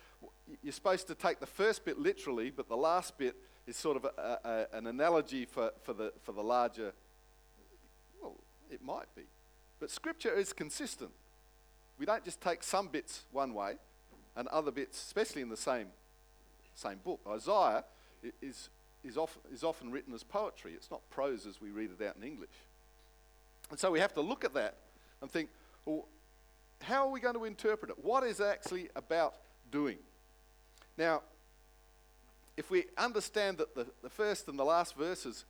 you're 0.62 0.74
supposed 0.74 1.08
to 1.08 1.16
take 1.16 1.40
the 1.40 1.46
first 1.46 1.86
bit 1.86 1.98
literally, 1.98 2.52
but 2.52 2.68
the 2.68 2.78
last 2.78 3.18
bit 3.18 3.36
is 3.66 3.78
sort 3.78 3.98
of 3.98 4.06
a, 4.06 4.40
a, 4.44 4.78
an 4.78 4.88
analogy 4.88 5.46
for, 5.46 5.72
for, 5.84 5.94
the, 5.94 6.12
for 6.24 6.34
the 6.34 6.44
larger. 6.44 6.94
Well, 8.22 8.36
it 8.70 8.84
might 8.84 9.14
be. 9.16 9.24
But 9.80 9.90
Scripture 9.90 10.34
is 10.34 10.54
consistent. 10.54 11.12
We 11.98 12.06
don't 12.06 12.24
just 12.24 12.42
take 12.42 12.62
some 12.62 12.90
bits 12.90 13.24
one 13.32 13.54
way 13.54 13.76
and 14.36 14.48
other 14.50 14.72
bits, 14.72 15.02
especially 15.02 15.42
in 15.42 15.50
the 15.50 15.58
same, 15.58 15.88
same 16.76 17.00
book. 17.04 17.22
Isaiah 17.28 17.86
is, 18.42 18.70
is, 19.06 19.18
often, 19.18 19.42
is 19.54 19.64
often 19.64 19.92
written 19.92 20.14
as 20.14 20.24
poetry, 20.24 20.74
it's 20.74 20.92
not 20.92 21.02
prose 21.10 21.46
as 21.46 21.62
we 21.62 21.70
read 21.70 21.92
it 21.98 22.06
out 22.06 22.16
in 22.18 22.24
English. 22.24 22.50
And 23.70 23.80
so 23.80 23.92
we 23.92 24.00
have 24.00 24.14
to 24.16 24.22
look 24.22 24.44
at 24.44 24.54
that 24.54 24.76
and 25.22 25.30
think, 25.30 25.50
well, 25.86 26.06
how 26.82 27.08
are 27.08 27.12
we 27.12 27.20
going 27.20 27.36
to 27.36 27.46
interpret 27.46 27.92
it? 27.92 28.04
What 28.04 28.24
is 28.24 28.42
actually 28.42 28.90
about 28.96 29.36
doing? 29.72 29.98
Now, 30.98 31.22
if 32.58 32.70
we 32.70 32.86
understand 32.98 33.58
that 33.58 33.76
the, 33.76 33.88
the 34.02 34.10
first 34.10 34.48
and 34.48 34.58
the 34.58 34.64
last 34.64 34.96
verses 34.96 35.46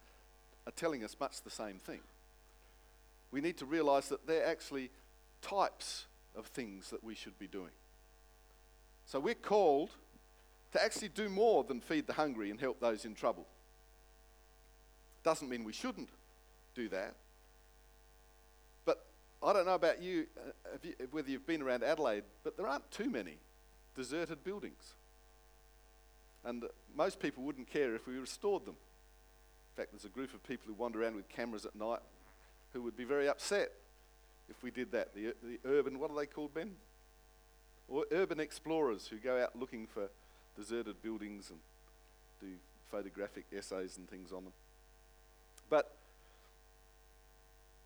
are 0.66 0.72
telling 0.72 1.04
us 1.04 1.16
much 1.20 1.42
the 1.42 1.50
same 1.50 1.78
thing, 1.78 2.00
we 3.32 3.42
need 3.42 3.58
to 3.58 3.66
realize 3.66 4.10
that 4.10 4.26
they're 4.26 4.46
actually 4.46 4.92
types 5.42 6.06
of 6.36 6.48
things 6.48 6.90
that 6.90 7.04
we 7.04 7.16
should 7.16 7.38
be 7.38 7.48
doing. 7.48 7.72
So 9.06 9.20
we're 9.20 9.36
called 9.36 9.92
to 10.76 10.84
actually 10.84 11.08
do 11.08 11.30
more 11.30 11.64
than 11.64 11.80
feed 11.80 12.06
the 12.06 12.14
hungry 12.14 12.52
and 12.52 12.60
help 12.60 12.82
those 12.82 13.06
in 13.06 13.16
trouble. 13.16 13.48
Doesn't 15.24 15.50
mean 15.50 15.64
we 15.64 15.72
shouldn't 15.72 16.10
do 16.76 16.90
that. 16.90 17.16
But 18.84 19.06
I 19.42 19.54
don't 19.54 19.66
know 19.66 19.76
about 19.76 20.02
you, 20.02 20.28
uh, 20.38 20.78
you, 20.84 20.94
whether 21.12 21.30
you've 21.30 21.48
been 21.48 21.62
around 21.62 21.84
Adelaide, 21.84 22.24
but 22.44 22.58
there 22.58 22.68
aren't 22.68 22.92
too 22.92 23.10
many 23.10 23.38
deserted 23.96 24.44
buildings. 24.44 24.96
And 26.44 26.66
most 26.94 27.22
people 27.22 27.44
wouldn't 27.44 27.72
care 27.72 27.96
if 27.96 28.06
we 28.06 28.18
restored 28.18 28.66
them. 28.66 28.76
In 28.76 29.82
fact, 29.82 29.94
there's 29.94 30.06
a 30.06 30.10
group 30.10 30.34
of 30.34 30.44
people 30.44 30.68
who 30.68 30.74
wander 30.74 31.02
around 31.02 31.16
with 31.16 31.30
cameras 31.30 31.66
at 31.66 31.76
night 31.76 32.02
who 32.74 32.82
would 32.82 32.98
be 32.98 33.06
very 33.06 33.30
upset 33.30 33.72
if 34.50 34.62
we 34.62 34.72
did 34.72 34.92
that. 34.92 35.16
The, 35.16 35.34
the 35.42 35.58
urban, 35.66 36.00
what 36.00 36.12
are 36.12 36.18
they 36.18 36.26
called, 36.26 36.54
Ben? 36.54 36.72
Or 37.88 38.04
urban 38.12 38.42
explorers 38.42 39.08
who 39.08 39.18
go 39.18 39.42
out 39.42 39.58
looking 39.58 39.88
for 39.88 40.10
deserted 40.56 41.02
buildings 41.02 41.50
and 41.50 41.60
do 42.40 42.48
photographic 42.92 43.46
essays 43.56 43.98
and 43.98 44.10
things 44.10 44.32
on 44.32 44.44
them. 44.44 44.54
But 45.70 45.96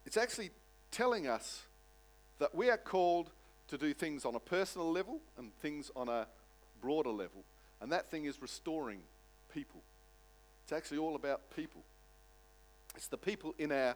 it's 0.06 0.18
actually 0.18 0.52
telling 0.92 1.28
us 1.28 1.64
that 2.40 2.54
we 2.56 2.70
are 2.70 2.78
called 2.78 3.32
to 3.68 3.78
do 3.78 3.94
things 3.94 4.26
on 4.26 4.36
a 4.36 4.40
personal 4.40 4.92
level 4.92 5.20
and 5.38 5.52
things 5.62 5.92
on 5.96 6.10
a 6.10 6.28
broader 6.82 7.12
level. 7.12 7.44
And 7.82 7.92
that 7.92 8.10
thing 8.10 8.26
is 8.26 8.42
restoring 8.42 9.00
people. 9.54 9.82
It's 10.64 10.74
actually 10.74 10.98
all 10.98 11.16
about 11.16 11.42
people. 11.56 11.82
It's 12.96 13.08
the 13.08 13.18
people 13.18 13.54
in 13.58 13.72
our 13.72 13.96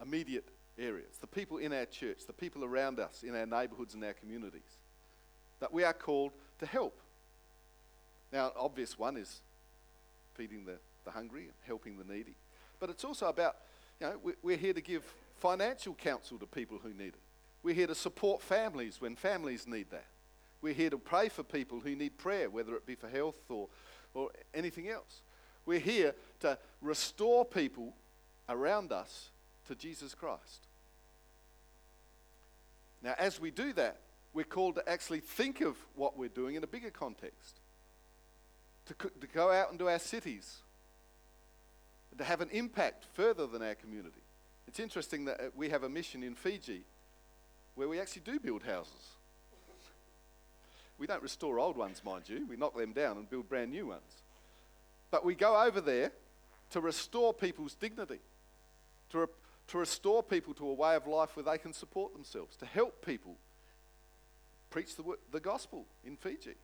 immediate 0.00 0.48
area, 0.78 1.04
it's 1.06 1.18
the 1.18 1.26
people 1.26 1.58
in 1.58 1.72
our 1.72 1.84
church, 1.84 2.26
the 2.26 2.32
people 2.32 2.64
around 2.64 2.98
us, 2.98 3.22
in 3.22 3.36
our 3.36 3.46
neighbourhoods 3.46 3.94
and 3.94 4.02
our 4.04 4.14
communities 4.14 4.78
that 5.60 5.72
we 5.72 5.84
are 5.84 5.92
called 5.92 6.32
to 6.58 6.66
help. 6.66 6.98
Now, 8.32 8.52
obvious 8.56 8.98
one 8.98 9.16
is 9.16 9.40
feeding 10.34 10.64
the, 10.64 10.78
the 11.04 11.10
hungry 11.10 11.42
and 11.42 11.52
helping 11.66 11.98
the 11.98 12.04
needy. 12.04 12.34
But 12.80 12.90
it's 12.90 13.04
also 13.04 13.26
about, 13.26 13.56
you 14.00 14.06
know, 14.06 14.32
we're 14.42 14.56
here 14.56 14.72
to 14.72 14.80
give 14.80 15.02
financial 15.36 15.94
counsel 15.94 16.38
to 16.38 16.46
people 16.46 16.78
who 16.82 16.90
need 16.94 17.08
it. 17.08 17.20
We're 17.62 17.74
here 17.74 17.86
to 17.86 17.94
support 17.94 18.42
families 18.42 19.00
when 19.00 19.14
families 19.14 19.66
need 19.66 19.90
that. 19.90 20.06
We're 20.62 20.74
here 20.74 20.90
to 20.90 20.98
pray 20.98 21.28
for 21.28 21.42
people 21.42 21.80
who 21.80 21.94
need 21.94 22.16
prayer, 22.18 22.48
whether 22.48 22.74
it 22.74 22.86
be 22.86 22.94
for 22.94 23.08
health 23.08 23.36
or, 23.48 23.68
or 24.14 24.30
anything 24.54 24.88
else. 24.88 25.22
We're 25.66 25.78
here 25.78 26.14
to 26.40 26.58
restore 26.80 27.44
people 27.44 27.94
around 28.48 28.92
us 28.92 29.30
to 29.68 29.74
Jesus 29.74 30.14
Christ. 30.14 30.66
Now, 33.02 33.14
as 33.18 33.40
we 33.40 33.50
do 33.50 33.72
that, 33.74 33.98
we're 34.32 34.44
called 34.44 34.76
to 34.76 34.88
actually 34.88 35.20
think 35.20 35.60
of 35.60 35.76
what 35.94 36.16
we're 36.16 36.28
doing 36.28 36.54
in 36.54 36.64
a 36.64 36.68
bigger 36.68 36.90
context. 36.90 37.60
To, 38.86 38.94
to 38.94 39.26
go 39.32 39.50
out 39.50 39.70
into 39.70 39.88
our 39.88 40.00
cities, 40.00 40.56
and 42.10 42.18
to 42.18 42.24
have 42.24 42.40
an 42.40 42.50
impact 42.50 43.06
further 43.14 43.46
than 43.46 43.62
our 43.62 43.76
community. 43.76 44.20
It's 44.66 44.80
interesting 44.80 45.24
that 45.26 45.40
uh, 45.40 45.44
we 45.54 45.68
have 45.70 45.84
a 45.84 45.88
mission 45.88 46.22
in 46.22 46.34
Fiji 46.34 46.82
where 47.74 47.88
we 47.88 48.00
actually 48.00 48.22
do 48.24 48.40
build 48.40 48.62
houses. 48.64 49.16
We 50.98 51.06
don't 51.06 51.22
restore 51.22 51.58
old 51.58 51.76
ones, 51.76 52.02
mind 52.04 52.28
you, 52.28 52.46
we 52.48 52.56
knock 52.56 52.76
them 52.76 52.92
down 52.92 53.16
and 53.16 53.30
build 53.30 53.48
brand 53.48 53.70
new 53.70 53.86
ones. 53.86 54.22
But 55.10 55.24
we 55.24 55.34
go 55.34 55.62
over 55.62 55.80
there 55.80 56.12
to 56.70 56.80
restore 56.80 57.32
people's 57.32 57.74
dignity, 57.74 58.20
to, 59.10 59.18
re- 59.18 59.26
to 59.68 59.78
restore 59.78 60.22
people 60.22 60.54
to 60.54 60.68
a 60.68 60.74
way 60.74 60.96
of 60.96 61.06
life 61.06 61.36
where 61.36 61.44
they 61.44 61.58
can 61.58 61.72
support 61.72 62.12
themselves, 62.12 62.56
to 62.56 62.66
help 62.66 63.04
people 63.04 63.36
preach 64.70 64.96
the, 64.96 65.04
the 65.30 65.40
gospel 65.40 65.86
in 66.04 66.16
Fiji. 66.16 66.56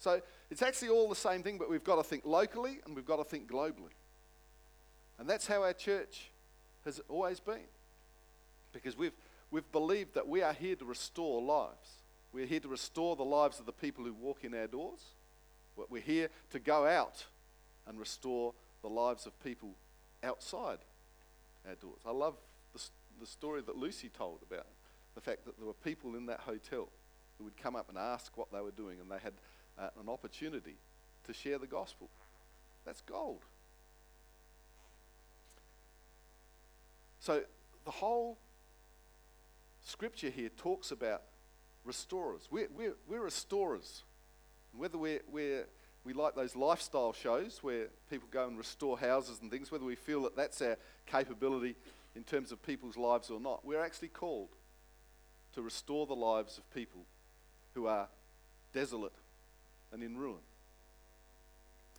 So 0.00 0.20
it's 0.50 0.62
actually 0.62 0.88
all 0.88 1.08
the 1.08 1.14
same 1.14 1.42
thing, 1.42 1.58
but 1.58 1.70
we've 1.70 1.84
got 1.84 1.96
to 1.96 2.02
think 2.02 2.24
locally 2.24 2.80
and 2.84 2.96
we've 2.96 3.04
got 3.04 3.16
to 3.16 3.24
think 3.24 3.48
globally. 3.48 3.94
And 5.18 5.28
that's 5.28 5.46
how 5.46 5.62
our 5.62 5.74
church 5.74 6.30
has 6.86 7.00
always 7.08 7.38
been. 7.38 7.68
Because 8.72 8.96
we've, 8.96 9.12
we've 9.50 9.70
believed 9.70 10.14
that 10.14 10.26
we 10.26 10.42
are 10.42 10.54
here 10.54 10.74
to 10.76 10.84
restore 10.84 11.42
lives. 11.42 11.90
We're 12.32 12.46
here 12.46 12.60
to 12.60 12.68
restore 12.68 13.14
the 13.14 13.24
lives 13.24 13.60
of 13.60 13.66
the 13.66 13.72
people 13.72 14.04
who 14.04 14.14
walk 14.14 14.42
in 14.42 14.54
our 14.54 14.66
doors. 14.66 15.04
We're 15.88 16.00
here 16.00 16.28
to 16.50 16.58
go 16.58 16.86
out 16.86 17.26
and 17.86 17.98
restore 17.98 18.54
the 18.82 18.88
lives 18.88 19.26
of 19.26 19.38
people 19.44 19.74
outside 20.22 20.78
our 21.68 21.74
doors. 21.74 22.00
I 22.06 22.12
love 22.12 22.36
the, 22.72 22.80
the 23.20 23.26
story 23.26 23.60
that 23.62 23.76
Lucy 23.76 24.08
told 24.08 24.38
about 24.50 24.66
the 25.14 25.20
fact 25.20 25.44
that 25.44 25.58
there 25.58 25.66
were 25.66 25.74
people 25.74 26.14
in 26.16 26.26
that 26.26 26.40
hotel 26.40 26.88
who 27.36 27.44
would 27.44 27.56
come 27.56 27.76
up 27.76 27.88
and 27.88 27.98
ask 27.98 28.36
what 28.36 28.52
they 28.52 28.60
were 28.60 28.70
doing, 28.70 28.98
and 29.00 29.10
they 29.10 29.18
had 29.22 29.32
uh, 29.80 29.88
an 30.00 30.08
opportunity 30.08 30.76
to 31.26 31.32
share 31.32 31.58
the 31.58 31.66
gospel. 31.66 32.08
That's 32.84 33.00
gold. 33.02 33.44
So 37.20 37.42
the 37.84 37.90
whole 37.90 38.38
scripture 39.82 40.30
here 40.30 40.50
talks 40.56 40.90
about 40.90 41.22
restorers. 41.84 42.48
We're, 42.50 42.68
we're, 42.76 42.96
we're 43.08 43.22
restorers. 43.22 44.04
Whether 44.72 44.98
we're, 44.98 45.20
we're 45.30 45.66
we 46.04 46.14
like 46.14 46.34
those 46.34 46.56
lifestyle 46.56 47.12
shows 47.12 47.58
where 47.62 47.88
people 48.08 48.28
go 48.30 48.46
and 48.46 48.56
restore 48.56 48.98
houses 48.98 49.40
and 49.42 49.50
things, 49.50 49.70
whether 49.70 49.84
we 49.84 49.96
feel 49.96 50.22
that 50.22 50.34
that's 50.34 50.62
our 50.62 50.78
capability 51.06 51.76
in 52.16 52.24
terms 52.24 52.52
of 52.52 52.62
people's 52.62 52.96
lives 52.96 53.30
or 53.30 53.38
not. 53.38 53.64
We're 53.66 53.84
actually 53.84 54.08
called 54.08 54.48
to 55.54 55.62
restore 55.62 56.06
the 56.06 56.16
lives 56.16 56.56
of 56.56 56.68
people 56.72 57.04
who 57.74 57.86
are 57.86 58.08
desolate 58.72 59.12
and 59.92 60.02
in 60.02 60.16
ruin. 60.16 60.42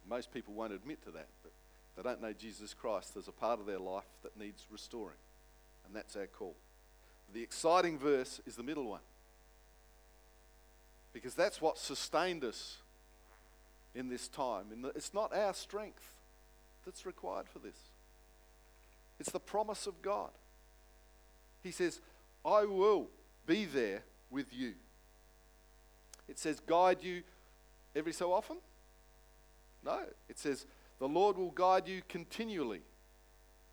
Most 0.07 0.33
people 0.33 0.53
won't 0.53 0.73
admit 0.73 1.03
to 1.03 1.11
that, 1.11 1.27
but 1.43 1.51
they 1.95 2.01
don't 2.01 2.21
know 2.21 2.33
Jesus 2.33 2.73
Christ. 2.73 3.13
There's 3.13 3.27
a 3.27 3.31
part 3.31 3.59
of 3.59 3.65
their 3.65 3.79
life 3.79 4.09
that 4.23 4.37
needs 4.39 4.65
restoring, 4.71 5.17
and 5.85 5.95
that's 5.95 6.15
our 6.15 6.25
call. 6.25 6.55
The 7.33 7.43
exciting 7.43 7.97
verse 7.97 8.41
is 8.45 8.55
the 8.55 8.63
middle 8.63 8.85
one, 8.85 9.01
because 11.13 11.35
that's 11.35 11.61
what 11.61 11.77
sustained 11.77 12.43
us 12.43 12.77
in 13.93 14.09
this 14.09 14.27
time. 14.27 14.65
It's 14.95 15.13
not 15.13 15.35
our 15.35 15.53
strength 15.53 16.11
that's 16.85 17.05
required 17.05 17.47
for 17.47 17.59
this, 17.59 17.77
it's 19.19 19.31
the 19.31 19.39
promise 19.39 19.85
of 19.85 20.01
God. 20.01 20.31
He 21.61 21.71
says, 21.71 22.01
I 22.43 22.65
will 22.65 23.07
be 23.45 23.65
there 23.65 24.01
with 24.31 24.51
you. 24.51 24.73
It 26.27 26.39
says, 26.39 26.59
guide 26.59 27.03
you 27.03 27.21
every 27.95 28.13
so 28.13 28.33
often? 28.33 28.57
No. 29.83 30.01
It 30.29 30.37
says, 30.37 30.65
the 30.99 31.07
Lord 31.07 31.37
will 31.37 31.51
guide 31.51 31.87
you 31.87 32.01
continually, 32.07 32.81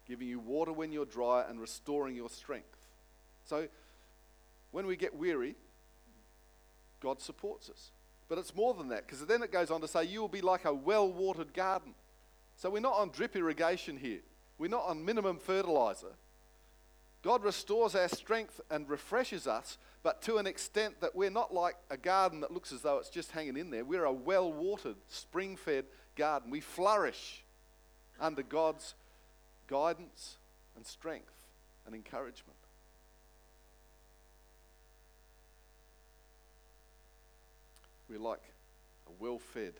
giving 0.06 0.28
you 0.28 0.40
water 0.40 0.72
when 0.72 0.92
you're 0.92 1.04
dry 1.04 1.44
and 1.48 1.60
restoring 1.60 2.16
your 2.16 2.30
strength. 2.30 2.76
So, 3.44 3.68
when 4.70 4.86
we 4.86 4.96
get 4.96 5.14
weary, 5.14 5.56
God 7.00 7.20
supports 7.20 7.70
us. 7.70 7.90
But 8.28 8.38
it's 8.38 8.54
more 8.54 8.74
than 8.74 8.88
that, 8.88 9.06
because 9.06 9.24
then 9.24 9.42
it 9.42 9.50
goes 9.50 9.70
on 9.70 9.80
to 9.80 9.88
say, 9.88 10.04
You 10.04 10.20
will 10.20 10.28
be 10.28 10.42
like 10.42 10.64
a 10.64 10.74
well 10.74 11.10
watered 11.10 11.54
garden. 11.54 11.94
So 12.56 12.70
we're 12.70 12.80
not 12.80 12.94
on 12.94 13.10
drip 13.10 13.36
irrigation 13.36 13.96
here, 13.96 14.20
we're 14.58 14.68
not 14.68 14.84
on 14.84 15.04
minimum 15.04 15.38
fertilizer. 15.38 16.14
God 17.22 17.42
restores 17.42 17.94
our 17.94 18.08
strength 18.08 18.60
and 18.70 18.88
refreshes 18.88 19.46
us, 19.46 19.78
but 20.08 20.22
to 20.22 20.38
an 20.38 20.46
extent 20.46 21.02
that 21.02 21.14
we're 21.14 21.28
not 21.28 21.52
like 21.52 21.76
a 21.90 21.96
garden 21.98 22.40
that 22.40 22.50
looks 22.50 22.72
as 22.72 22.80
though 22.80 22.96
it's 22.96 23.10
just 23.10 23.30
hanging 23.30 23.58
in 23.58 23.68
there. 23.68 23.84
We're 23.84 24.06
a 24.06 24.10
well 24.10 24.50
watered, 24.50 24.96
spring 25.06 25.54
fed 25.54 25.84
garden. 26.16 26.50
We 26.50 26.60
flourish 26.60 27.44
under 28.18 28.42
God's 28.42 28.94
guidance 29.66 30.38
and 30.76 30.86
strength 30.86 31.44
and 31.84 31.94
encouragement. 31.94 32.56
We're 38.08 38.18
like 38.18 38.40
a 39.08 39.22
well 39.22 39.38
fed, 39.38 39.74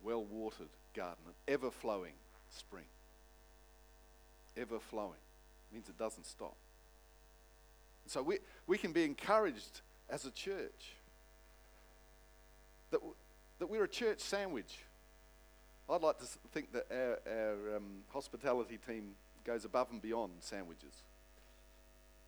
well 0.00 0.22
watered 0.22 0.68
garden, 0.94 1.24
an 1.26 1.34
ever 1.48 1.72
flowing 1.72 2.14
spring. 2.52 2.86
Ever 4.56 4.78
flowing 4.78 5.18
means 5.72 5.88
it 5.88 5.98
doesn't 5.98 6.24
stop. 6.24 6.54
So 8.06 8.22
we, 8.22 8.38
we 8.66 8.78
can 8.78 8.92
be 8.92 9.04
encouraged 9.04 9.80
as 10.10 10.26
a 10.26 10.30
church 10.30 10.94
that, 12.90 13.00
that 13.58 13.66
we're 13.66 13.84
a 13.84 13.88
church 13.88 14.20
sandwich. 14.20 14.78
I'd 15.88 16.02
like 16.02 16.18
to 16.18 16.26
think 16.52 16.72
that 16.72 16.86
our, 16.90 17.18
our 17.30 17.76
um, 17.76 18.02
hospitality 18.12 18.78
team 18.86 19.14
goes 19.44 19.64
above 19.64 19.88
and 19.90 20.00
beyond 20.00 20.32
sandwiches. 20.40 20.94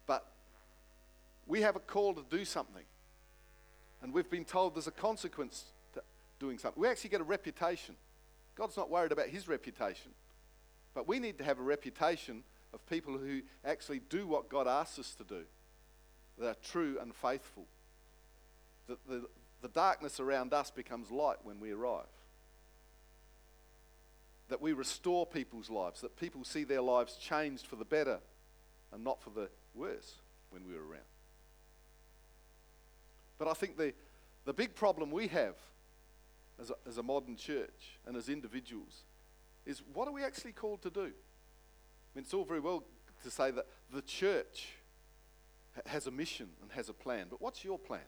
But 0.07 0.27
we 1.47 1.63
have 1.63 1.77
a 1.77 1.81
call 1.81 2.15
to 2.15 2.25
do 2.29 2.45
something. 2.45 2.85
And 4.03 4.13
we've 4.13 4.31
been 4.31 4.45
told 4.45 4.75
there's 4.75 4.87
a 4.87 4.93
consequence 4.93 5.65
to 5.95 6.03
doing 6.39 6.59
something. 6.59 6.81
We 6.81 6.89
actually 6.89 7.11
get 7.11 7.21
a 7.21 7.25
reputation. 7.25 7.97
God's 8.57 8.77
not 8.77 8.91
worried 8.91 9.13
about 9.13 9.29
his 9.29 9.49
reputation. 9.49 10.13
But 10.95 11.09
we 11.09 11.19
need 11.19 11.39
to 11.39 11.45
have 11.45 11.59
a 11.59 11.63
reputation 11.63 12.43
of 12.73 12.85
people 12.89 13.17
who 13.17 13.41
actually 13.65 14.01
do 14.11 14.27
what 14.27 14.49
God 14.49 14.67
asks 14.67 14.99
us 14.99 15.15
to 15.15 15.25
do, 15.25 15.43
that 16.39 16.47
are 16.47 16.57
true 16.63 16.99
and 17.01 17.15
faithful. 17.15 17.67
That 18.89 18.99
the, 19.09 19.27
the 19.63 19.69
darkness 19.69 20.21
around 20.21 20.53
us 20.53 20.71
becomes 20.71 21.11
light 21.11 21.39
when 21.43 21.61
we 21.61 21.73
arrive. 21.73 22.05
That 24.49 24.61
we 24.63 24.73
restore 24.73 25.27
people's 25.27 25.71
lives, 25.71 26.01
that 26.03 26.17
people 26.17 26.45
see 26.45 26.65
their 26.65 26.83
lives 26.83 27.17
changed 27.17 27.67
for 27.67 27.77
the 27.77 27.85
better 27.85 28.19
and 28.93 29.03
not 29.03 29.21
for 29.21 29.31
the 29.31 29.49
worse 29.75 30.15
when 30.51 30.63
we're 30.67 30.81
around. 30.81 31.03
But 33.39 33.49
I 33.49 33.53
think 33.55 33.77
the, 33.77 33.93
the 34.45 34.53
big 34.53 34.75
problem 34.75 35.11
we 35.11 35.27
have 35.29 35.57
as 36.61 36.71
a, 36.71 36.75
as 36.89 36.99
a 36.99 37.03
modern 37.03 37.37
church 37.37 37.99
and 38.07 38.17
as 38.17 38.29
individuals 38.29 39.03
is 39.67 39.83
what 39.93 40.09
are 40.09 40.13
we 40.13 40.23
actually 40.23 40.53
called 40.53 40.83
to 40.83 40.91
do? 40.91 41.01
I 41.01 42.15
mean, 42.15 42.23
it's 42.23 42.33
all 42.33 42.45
very 42.45 42.61
well 42.61 42.85
to 43.25 43.31
say 43.31 43.51
that 43.51 43.67
the 43.93 44.03
church 44.03 44.69
has 45.85 46.07
a 46.07 46.11
mission 46.11 46.49
and 46.63 46.71
has 46.73 46.89
a 46.89 46.95
plan, 46.95 47.27
but 47.29 47.41
what's 47.41 47.65
your 47.65 47.79
plan? 47.79 48.01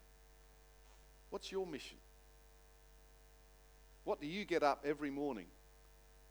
What's 1.31 1.52
your 1.52 1.66
mission? 1.66 1.98
What 4.04 4.20
do 4.20 4.26
you 4.26 4.44
get 4.44 4.62
up 4.62 4.85
every 4.87 5.11
morning 5.11 5.46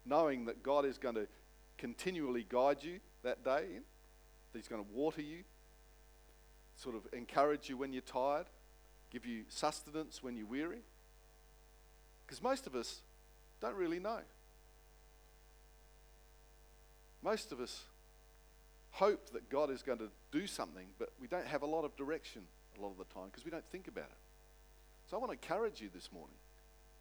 knowing 0.04 0.46
that 0.46 0.62
God 0.62 0.84
is 0.84 0.98
going 0.98 1.14
to 1.14 1.28
continually 1.76 2.44
guide 2.48 2.78
you 2.82 2.98
that 3.22 3.44
day? 3.44 3.66
That 4.52 4.58
He's 4.58 4.68
going 4.68 4.84
to 4.84 4.90
water 4.92 5.22
you, 5.22 5.44
sort 6.76 6.96
of 6.96 7.02
encourage 7.12 7.68
you 7.68 7.76
when 7.76 7.92
you're 7.92 8.02
tired, 8.02 8.46
give 9.10 9.24
you 9.24 9.44
sustenance 9.48 10.22
when 10.22 10.36
you're 10.36 10.46
weary? 10.46 10.80
Because 12.26 12.42
most 12.42 12.66
of 12.66 12.74
us 12.74 13.02
don't 13.60 13.76
really 13.76 14.00
know. 14.00 14.20
Most 17.22 17.52
of 17.52 17.60
us 17.60 17.84
hope 18.90 19.30
that 19.30 19.48
God 19.48 19.70
is 19.70 19.82
going 19.82 19.98
to 19.98 20.10
do 20.32 20.46
something, 20.46 20.86
but 20.98 21.10
we 21.20 21.26
don't 21.26 21.46
have 21.46 21.62
a 21.62 21.66
lot 21.66 21.84
of 21.84 21.96
direction 21.96 22.42
a 22.78 22.82
lot 22.82 22.90
of 22.90 22.98
the 22.98 23.12
time 23.12 23.26
because 23.26 23.44
we 23.44 23.50
don't 23.50 23.64
think 23.70 23.88
about 23.88 24.04
it. 24.04 24.18
So 25.10 25.16
I 25.16 25.20
want 25.20 25.32
to 25.32 25.38
encourage 25.46 25.80
you 25.80 25.88
this 25.92 26.10
morning 26.12 26.36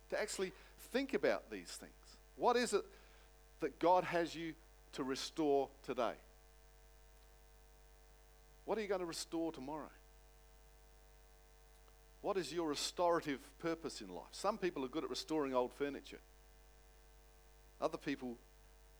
to 0.10 0.20
actually 0.20 0.52
think 0.92 1.14
about 1.14 1.52
these 1.52 1.68
things. 1.68 1.92
What 2.36 2.56
is 2.56 2.74
it 2.74 2.84
that 3.60 3.80
God 3.80 4.04
has 4.06 4.36
you 4.36 4.54
to 4.94 5.04
restore 5.04 5.70
today? 5.84 6.14
What 8.66 8.78
are 8.78 8.82
you 8.82 8.88
going 8.88 9.02
to 9.02 9.06
restore 9.06 9.52
tomorrow? 9.52 9.90
What 12.22 12.38
is 12.38 12.52
your 12.52 12.68
restorative 12.68 13.40
purpose 13.60 14.02
in 14.02 14.10
life? 14.10 14.26
Some 14.32 14.58
people 14.58 14.84
are 14.84 14.90
good 14.90 15.04
at 15.04 15.10
restoring 15.10 15.54
old 15.54 15.72
furniture. 15.74 16.20
Other 17.80 17.98
people 17.98 18.38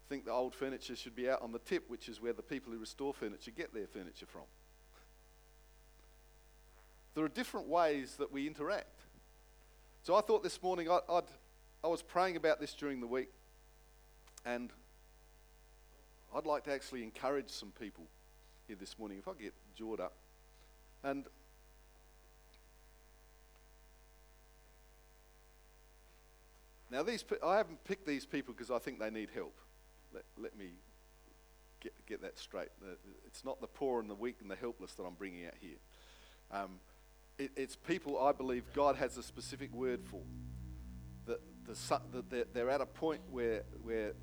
think 0.10 0.26
the 0.26 0.32
old 0.32 0.54
furniture 0.54 0.96
should 0.96 1.16
be 1.16 1.30
out 1.30 1.42
on 1.42 1.52
the 1.52 1.60
tip, 1.60 1.90
which 1.90 2.10
is 2.10 2.22
where 2.22 2.34
the 2.34 2.42
people 2.42 2.72
who 2.72 2.80
restore 2.80 3.14
furniture 3.14 3.52
get 3.52 3.74
their 3.74 3.88
furniture 3.88 4.26
from. 4.26 4.44
There 7.16 7.26
are 7.26 7.30
different 7.30 7.68
ways 7.68 8.16
that 8.18 8.32
we 8.32 8.48
interact. 8.48 9.02
So 10.04 10.16
I 10.16 10.22
thought 10.22 10.44
this 10.44 10.62
morning 10.62 10.90
I'd, 10.90 11.02
I'd, 11.10 11.24
I 11.84 11.88
was 11.88 12.02
praying 12.02 12.38
about 12.38 12.60
this 12.60 12.74
during 12.74 13.02
the 13.02 13.08
week, 13.08 13.30
and 14.46 14.72
I'd 16.36 16.46
like 16.46 16.64
to 16.66 16.74
actually 16.74 17.04
encourage 17.04 17.50
some 17.50 17.72
people 17.80 18.06
here 18.68 18.78
this 18.80 18.98
morning. 19.00 19.18
If 19.18 19.28
I 19.28 19.32
get 19.42 19.54
jawed 19.76 20.00
up, 20.00 20.14
and 21.04 21.26
Now, 26.90 27.04
these, 27.04 27.24
I 27.44 27.58
haven't 27.58 27.84
picked 27.84 28.08
these 28.08 28.26
people 28.26 28.54
because 28.54 28.72
I 28.72 28.80
think 28.80 29.00
they 29.00 29.10
need 29.10 29.30
help. 29.36 29.54
Let, 30.18 30.26
let 30.38 30.58
me 30.58 30.70
get, 31.80 31.94
get 32.08 32.22
that 32.24 32.40
straight. 32.40 32.70
It's 33.28 33.46
not 33.46 33.62
the 33.62 33.68
poor 33.68 34.02
and 34.02 34.10
the 34.10 34.16
weak 34.16 34.38
and 34.42 34.50
the 34.50 34.56
helpless 34.56 34.94
that 34.94 35.04
I'm 35.04 35.14
bringing 35.14 35.46
out 35.46 35.54
here. 35.62 35.78
Um, 36.52 36.80
it, 37.38 37.52
it's 37.56 37.76
people 37.76 38.20
I 38.20 38.32
believe 38.32 38.64
God 38.74 38.96
has 38.96 39.16
a 39.18 39.24
specific 39.24 39.72
word 39.74 40.04
for. 40.04 40.22
That, 41.28 41.40
the, 41.68 42.02
that 42.14 42.30
they're, 42.32 42.46
they're 42.52 42.70
at 42.72 42.82
a 42.82 42.86
point 42.86 43.22
where, 43.30 43.64
where 43.84 44.14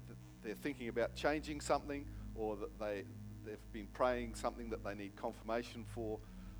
they're 0.42 0.54
thinking 0.54 0.88
about 0.88 1.14
changing 1.14 1.61
something 1.61 2.07
or 2.35 2.57
that 2.57 2.76
they, 2.80 3.04
they've 3.46 3.72
been 3.72 3.87
praying 3.92 4.35
something 4.35 4.70
that 4.70 4.83
they 4.83 4.94
need 4.94 5.14
confirmation 5.14 5.85
for 5.94 6.18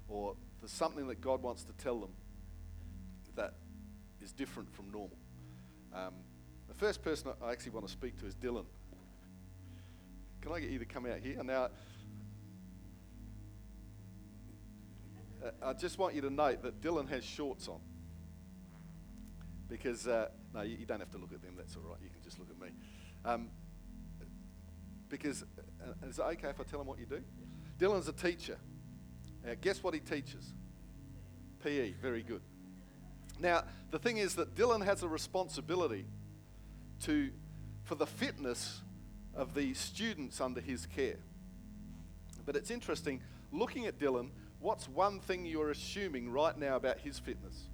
or 0.09 0.37
there's 0.61 0.71
something 0.71 1.09
that 1.09 1.21
God 1.21 1.43
wants 1.43 1.65
to 1.65 1.73
tell 1.73 1.99
them 1.99 2.11
that 3.35 3.55
is 4.23 4.33
different 4.33 4.73
from 4.75 4.93
normal. 4.93 5.17
Um, 5.93 6.13
the 6.69 6.75
first 6.75 7.03
person 7.03 7.31
I 7.43 7.53
actually 7.53 7.73
want 7.73 7.87
to 7.87 7.93
speak 7.93 8.19
to 8.21 8.27
is 8.27 8.35
Dylan. 8.35 8.65
Can 10.45 10.53
I 10.53 10.61
get 10.61 10.69
you 10.69 10.79
to 10.79 10.85
come 10.85 11.07
out 11.07 11.21
here? 11.21 11.43
Now, 11.43 11.71
uh, 15.43 15.51
I 15.63 15.73
just 15.73 15.97
want 15.97 16.15
you 16.15 16.21
to 16.21 16.29
note 16.29 16.63
that 16.65 16.83
Dylan 16.83 17.09
has 17.09 17.25
shorts 17.25 17.67
on. 17.67 17.81
Because, 19.71 20.07
uh, 20.07 20.29
no, 20.53 20.61
you, 20.61 20.77
you, 20.77 20.85
don't 20.85 21.01
have 21.01 21.11
to 21.13 21.17
look 21.17 21.33
at 21.33 21.41
them, 21.41 21.55
that's 21.57 21.75
all 21.77 21.83
right. 21.89 21.99
You 22.03 22.11
can 22.11 22.23
just 22.23 22.39
look 22.39 22.51
at 22.51 22.61
me. 22.61 22.69
Um, 23.25 23.49
because, 25.09 25.45
uh, 25.83 26.07
is 26.07 26.19
it 26.19 26.23
okay 26.23 26.51
if 26.51 26.61
I 26.61 26.65
tell 26.65 26.83
him 26.83 26.89
what 26.89 26.99
you 26.99 27.07
do? 27.07 27.23
Dylan's 27.79 28.09
a 28.09 28.13
teacher. 28.13 28.59
Uh, 29.49 29.55
guess 29.63 29.83
what 29.83 29.95
he 29.95 30.01
teaches? 30.01 30.53
PE, 31.63 31.93
very 32.03 32.23
good. 32.23 32.43
Now, 33.41 33.65
the 33.91 33.99
thing 33.99 34.19
is 34.19 34.35
that 34.35 34.55
Dylan 34.55 34.85
has 34.85 35.03
a 35.03 35.09
responsibility 35.09 36.05
to, 37.05 37.31
for 37.85 37.95
the 37.95 38.07
fitness 38.07 38.83
of 39.37 39.55
the 39.55 39.75
students 39.75 40.41
under 40.41 40.61
his 40.61 40.87
care. 40.87 41.17
But 42.47 42.57
it's 42.57 42.71
interesting, 42.71 43.21
looking 43.53 43.87
at 43.87 43.99
Dylan, 43.99 44.31
what's 44.61 44.89
one 44.89 45.21
thing 45.21 45.47
you're 45.47 45.71
assuming 45.71 46.31
right 46.31 46.57
now 46.57 46.77
about 46.77 46.99
his 46.99 47.19
fitness, 47.19 47.65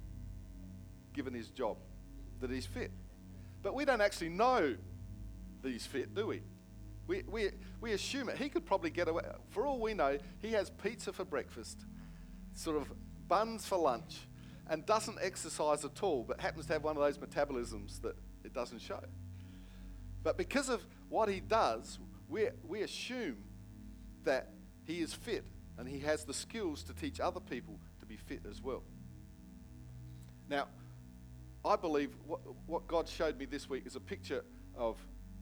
given 1.13 1.33
his 1.33 1.49
job? 1.49 1.77
That 2.39 2.49
he's 2.49 2.65
fit. 2.65 2.91
But 3.61 3.75
we 3.75 3.85
don't 3.85 4.01
actually 4.01 4.29
know 4.29 4.75
that 5.61 5.69
he's 5.69 5.85
fit, 5.85 6.15
do 6.15 6.27
we? 6.27 6.41
We, 7.07 7.23
we, 7.29 7.49
we 7.81 7.93
assume 7.93 8.29
it. 8.29 8.37
He 8.37 8.49
could 8.49 8.65
probably 8.65 8.89
get 8.89 9.07
away. 9.07 9.23
For 9.49 9.65
all 9.65 9.79
we 9.79 9.93
know, 9.93 10.17
he 10.41 10.51
has 10.53 10.69
pizza 10.69 11.13
for 11.13 11.25
breakfast, 11.25 11.79
sort 12.53 12.77
of 12.77 12.91
buns 13.27 13.65
for 13.65 13.77
lunch, 13.77 14.19
and 14.69 14.85
doesn't 14.85 15.17
exercise 15.21 15.83
at 15.83 16.01
all, 16.01 16.23
but 16.23 16.39
happens 16.39 16.65
to 16.67 16.73
have 16.73 16.83
one 16.83 16.95
of 16.95 17.03
those 17.03 17.17
metabolisms 17.17 18.01
that 18.01 18.15
it 18.43 18.53
doesn't 18.53 18.79
show. 18.79 19.01
But 20.23 20.37
because 20.37 20.69
of 20.69 20.85
what 21.09 21.29
he 21.29 21.39
does, 21.39 21.99
we, 22.29 22.47
we 22.67 22.81
assume 22.81 23.37
that 24.23 24.49
he 24.83 24.99
is 24.99 25.13
fit 25.13 25.45
and 25.77 25.87
he 25.87 25.99
has 25.99 26.23
the 26.23 26.33
skills 26.33 26.83
to 26.83 26.93
teach 26.93 27.19
other 27.19 27.39
people 27.39 27.79
to 27.99 28.05
be 28.05 28.15
fit 28.15 28.41
as 28.49 28.61
well. 28.61 28.83
Now, 30.49 30.67
I 31.63 31.75
believe 31.75 32.11
what, 32.25 32.39
what 32.65 32.87
God 32.87 33.07
showed 33.07 33.37
me 33.37 33.45
this 33.45 33.69
week 33.69 33.85
is 33.85 33.95
a 33.95 33.99
picture 33.99 34.43
of 34.77 34.97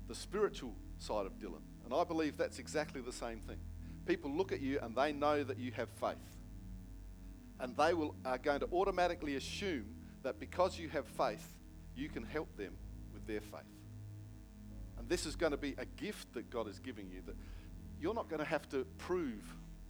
the 0.08 0.16
spiritual 0.16 0.74
side 0.98 1.26
of 1.26 1.34
Dylan. 1.40 1.62
And 1.86 1.94
I 1.94 2.04
believe 2.04 2.38
that's 2.38 2.60
exactly 2.60 3.02
the 3.02 3.12
same 3.12 3.40
thing. 3.40 3.58
People 4.06 4.32
look 4.32 4.52
at 4.52 4.62
you 4.62 4.80
and 4.82 4.96
they 4.96 5.14
know 5.14 5.44
that 5.44 5.58
you 5.58 5.72
have 5.74 5.90
faith. 6.00 6.16
And 7.60 7.76
they 7.76 7.94
will, 7.94 8.16
are 8.26 8.38
going 8.38 8.60
to 8.62 8.68
automatically 8.72 9.36
assume 9.36 9.86
that 10.24 10.40
because 10.40 10.78
you 10.80 10.90
have 10.90 11.06
faith, 11.06 11.46
you 11.96 12.10
can 12.10 12.24
help 12.24 12.56
them 12.58 12.74
with 13.14 13.26
their 13.28 13.42
faith. 13.42 13.79
This 15.10 15.26
is 15.26 15.36
going 15.36 15.52
to 15.52 15.58
be 15.58 15.76
a 15.78 15.86
gift 15.86 16.34
that 16.36 16.50
God 16.50 16.68
is 16.70 16.80
giving 16.80 17.10
you 17.10 17.22
that 17.26 17.36
you're 18.00 18.14
not 18.14 18.30
going 18.30 18.40
to 18.40 18.48
have 18.48 18.70
to 18.70 18.86
prove 19.00 19.44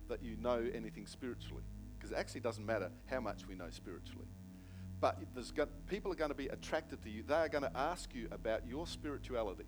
that 0.07 0.23
you 0.23 0.35
know 0.37 0.65
anything 0.73 1.05
spiritually. 1.05 1.63
Because 1.97 2.11
it 2.11 2.17
actually 2.17 2.41
doesn't 2.41 2.65
matter 2.65 2.89
how 3.05 3.19
much 3.19 3.45
we 3.47 3.53
know 3.53 3.69
spiritually. 3.69 4.25
But 5.01 5.17
got, 5.55 5.69
people 5.87 6.11
are 6.11 6.15
going 6.15 6.31
to 6.31 6.35
be 6.35 6.47
attracted 6.47 7.03
to 7.03 7.09
you. 7.09 7.23
They 7.23 7.35
are 7.35 7.49
going 7.49 7.63
to 7.63 7.77
ask 7.77 8.15
you 8.15 8.29
about 8.31 8.65
your 8.67 8.87
spirituality. 8.87 9.65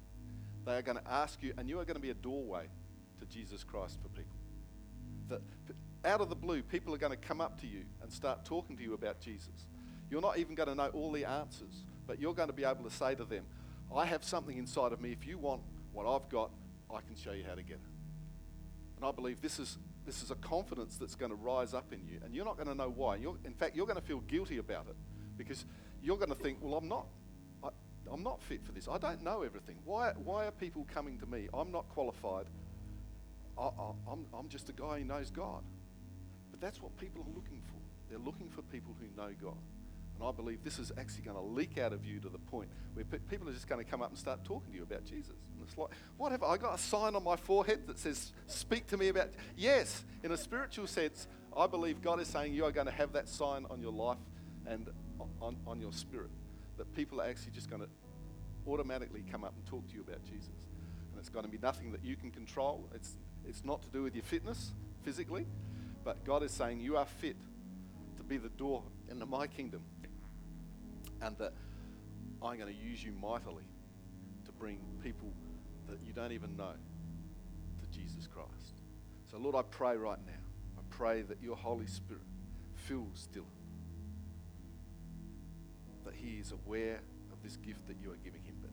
They 0.66 0.78
are 0.78 0.82
going 0.82 0.98
to 0.98 1.12
ask 1.12 1.44
you, 1.44 1.54
and 1.58 1.68
you 1.70 1.80
are 1.80 1.86
going 1.86 1.96
to 1.96 2.02
be 2.02 2.10
a 2.10 2.16
doorway 2.16 2.68
to 3.20 3.26
Jesus 3.26 3.64
Christ 3.64 4.00
for 4.02 4.10
people. 4.10 4.38
That 5.30 5.42
out 6.06 6.22
of 6.22 6.30
the 6.30 6.36
blue, 6.36 6.64
people 6.64 6.94
are 6.94 6.98
going 6.98 7.12
to 7.12 7.28
come 7.28 7.42
up 7.42 7.60
to 7.62 7.68
you 7.68 7.84
and 8.02 8.12
start 8.12 8.46
talking 8.46 8.78
to 8.78 8.84
you 8.84 8.94
about 8.94 9.20
Jesus. 9.20 9.68
You're 10.10 10.22
not 10.22 10.38
even 10.38 10.56
going 10.56 10.70
to 10.70 10.76
know 10.76 10.88
all 10.88 11.12
the 11.12 11.26
answers, 11.26 11.84
but 12.08 12.20
you're 12.20 12.34
going 12.34 12.50
to 12.50 12.54
be 12.54 12.64
able 12.64 12.84
to 12.84 12.90
say 12.90 13.16
to 13.16 13.24
them, 13.24 13.46
I 13.96 14.06
have 14.06 14.24
something 14.24 14.58
inside 14.58 14.94
of 14.94 15.02
me. 15.02 15.12
If 15.12 15.28
you 15.28 15.38
want 15.38 15.62
what 15.92 16.06
I've 16.06 16.30
got, 16.30 16.52
I 16.90 17.00
can 17.02 17.16
show 17.16 17.32
you 17.32 17.44
how 17.48 17.56
to 17.56 17.64
get 17.64 17.76
it. 17.76 17.92
And 18.98 19.06
I 19.06 19.12
believe 19.12 19.42
this 19.42 19.60
is, 19.60 19.78
this 20.06 20.22
is 20.22 20.32
a 20.32 20.36
confidence 20.36 20.98
that's 20.98 21.16
going 21.16 21.32
to 21.32 21.36
rise 21.36 21.74
up 21.74 21.92
in 21.92 22.06
you, 22.06 22.20
and 22.24 22.36
you're 22.36 22.46
not 22.46 22.56
going 22.56 22.70
to 22.70 22.76
know 22.76 22.90
why. 22.90 23.16
You're, 23.16 23.38
in 23.46 23.54
fact, 23.54 23.76
you're 23.76 23.88
going 23.88 24.00
to 24.00 24.06
feel 24.06 24.20
guilty 24.22 24.58
about 24.58 24.88
it 24.90 24.96
because 25.38 25.66
you're 26.02 26.18
going 26.18 26.30
to 26.30 26.36
think, 26.36 26.60
well, 26.62 26.76
I'm 26.76 26.88
not. 26.88 27.08
I, 27.64 27.70
I'm 28.12 28.24
not 28.24 28.42
fit 28.44 28.64
for 28.64 28.72
this. 28.72 28.88
I 28.88 28.98
don't 28.98 29.24
know 29.24 29.44
everything. 29.44 29.78
Why, 29.86 30.12
why 30.12 30.46
are 30.46 30.52
people 30.52 30.88
coming 30.94 31.18
to 31.20 31.26
me? 31.26 31.48
I'm 31.54 31.72
not 31.72 31.90
qualified. 31.90 32.46
I, 33.58 33.64
I, 33.64 33.92
I'm, 34.12 34.26
I'm 34.38 34.48
just 34.50 34.70
a 34.70 34.74
guy 34.74 35.00
who 35.00 35.06
knows 35.06 35.32
God. 35.32 35.64
But 36.52 36.62
that's 36.62 36.82
what 36.82 36.96
people 36.98 37.22
are 37.22 37.36
looking 37.36 37.62
for. 37.68 37.80
They're 38.10 38.20
looking 38.20 38.50
for 38.50 38.62
people 38.64 38.96
who 39.00 39.08
know 39.22 39.32
God. 39.42 39.58
And 40.22 40.30
I 40.30 40.32
believe 40.32 40.64
this 40.64 40.78
is 40.78 40.92
actually 41.00 41.24
going 41.24 41.36
to 41.36 41.42
leak 41.42 41.80
out 41.80 41.94
of 41.94 42.06
you 42.06 42.20
to 42.20 42.30
the 42.30 42.38
point 42.38 42.70
where 42.94 43.04
pe- 43.04 43.18
people 43.18 43.50
are 43.50 43.54
just 43.54 43.68
going 43.68 43.84
to 43.84 43.90
come 43.90 44.04
up 44.04 44.10
and 44.10 44.18
start 44.18 44.44
talking 44.44 44.72
to 44.72 44.78
you 44.78 44.84
about 44.84 45.04
Jesus. 45.04 45.34
And 45.56 45.68
it's 45.68 45.76
like, 45.76 45.90
what 46.18 46.32
have 46.32 46.44
I 46.44 46.58
got 46.58 46.76
a 46.76 46.78
sign 46.78 47.16
on 47.16 47.24
my 47.24 47.36
forehead 47.36 47.88
that 47.88 47.98
says, 47.98 48.32
speak 48.46 48.86
to 48.88 48.98
me 48.98 49.08
about. 49.08 49.30
Yes, 49.58 50.04
in 50.24 50.32
a 50.32 50.38
spiritual 50.38 50.86
sense, 50.86 51.28
I 51.58 51.66
believe 51.66 52.04
God 52.04 52.20
is 52.20 52.28
saying 52.28 52.54
you 52.54 52.66
are 52.66 52.72
going 52.72 52.86
to 52.86 52.94
have 52.94 53.14
that 53.14 53.30
sign 53.30 53.66
on 53.72 53.82
your 53.82 53.92
life 53.92 54.20
and 54.68 54.90
on, 55.42 55.58
on 55.66 55.82
your 55.82 55.92
spirit. 55.92 56.30
That 56.78 56.94
people 56.94 57.20
are 57.20 57.26
actually 57.26 57.54
just 57.54 57.68
going 57.68 57.82
to 57.82 57.90
automatically 58.72 59.24
come 59.32 59.44
up 59.44 59.56
and 59.56 59.66
talk 59.66 59.88
to 59.88 59.96
you 59.96 60.02
about 60.02 60.24
Jesus. 60.24 60.54
And 61.10 61.20
it's 61.20 61.30
going 61.30 61.46
to 61.46 61.52
be 61.52 61.58
nothing 61.58 61.92
that 61.94 62.06
you 62.06 62.16
can 62.16 62.30
control. 62.30 62.88
It's, 62.94 63.16
it's 63.50 63.66
not 63.66 63.82
to 63.82 63.90
do 63.90 64.04
with 64.04 64.14
your 64.14 64.24
fitness 64.24 64.74
physically, 65.02 65.48
but 66.04 66.24
God 66.26 66.44
is 66.44 66.52
saying 66.52 66.80
you 66.80 66.96
are 66.98 67.08
fit 67.08 67.38
to 68.18 68.24
be 68.24 68.38
the 68.38 68.50
door 68.50 68.84
into 69.10 69.26
my 69.26 69.48
kingdom 69.48 69.82
and 71.22 71.38
that 71.38 71.54
I'm 72.42 72.58
going 72.58 72.74
to 72.74 72.80
use 72.80 73.04
you 73.04 73.12
mightily 73.12 73.64
to 74.46 74.52
bring 74.52 74.80
people 75.04 75.32
that 75.88 76.00
you 76.06 76.14
don't 76.14 76.32
even 76.32 76.58
know 76.58 76.74
to 77.80 77.98
Jesus 77.98 78.28
Christ. 78.28 78.82
So, 79.30 79.38
Lord, 79.38 79.56
I 79.56 79.62
pray 79.62 79.96
right 79.96 80.20
now. 80.26 80.34
I 80.78 80.82
pray 80.90 81.22
that 81.22 81.42
your 81.42 81.56
Holy 81.56 81.86
Spirit 81.88 82.24
fills 82.74 83.28
Dylan, 83.34 83.46
that 86.04 86.16
he 86.16 86.40
is 86.40 86.52
aware 86.52 87.00
of 87.32 87.42
this 87.44 87.56
gift 87.58 87.88
that 87.88 87.98
you 88.02 88.12
are 88.12 88.18
giving 88.24 88.44
him, 88.44 88.56
but 88.62 88.72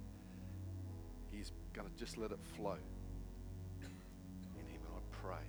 he's 1.30 1.52
going 1.74 1.88
to 1.88 1.94
just 1.96 2.16
let 2.16 2.30
it 2.30 2.38
flow 2.56 2.78
in 3.80 3.86
him. 3.86 4.80
And 4.84 4.94
I 4.96 5.00
pray 5.12 5.44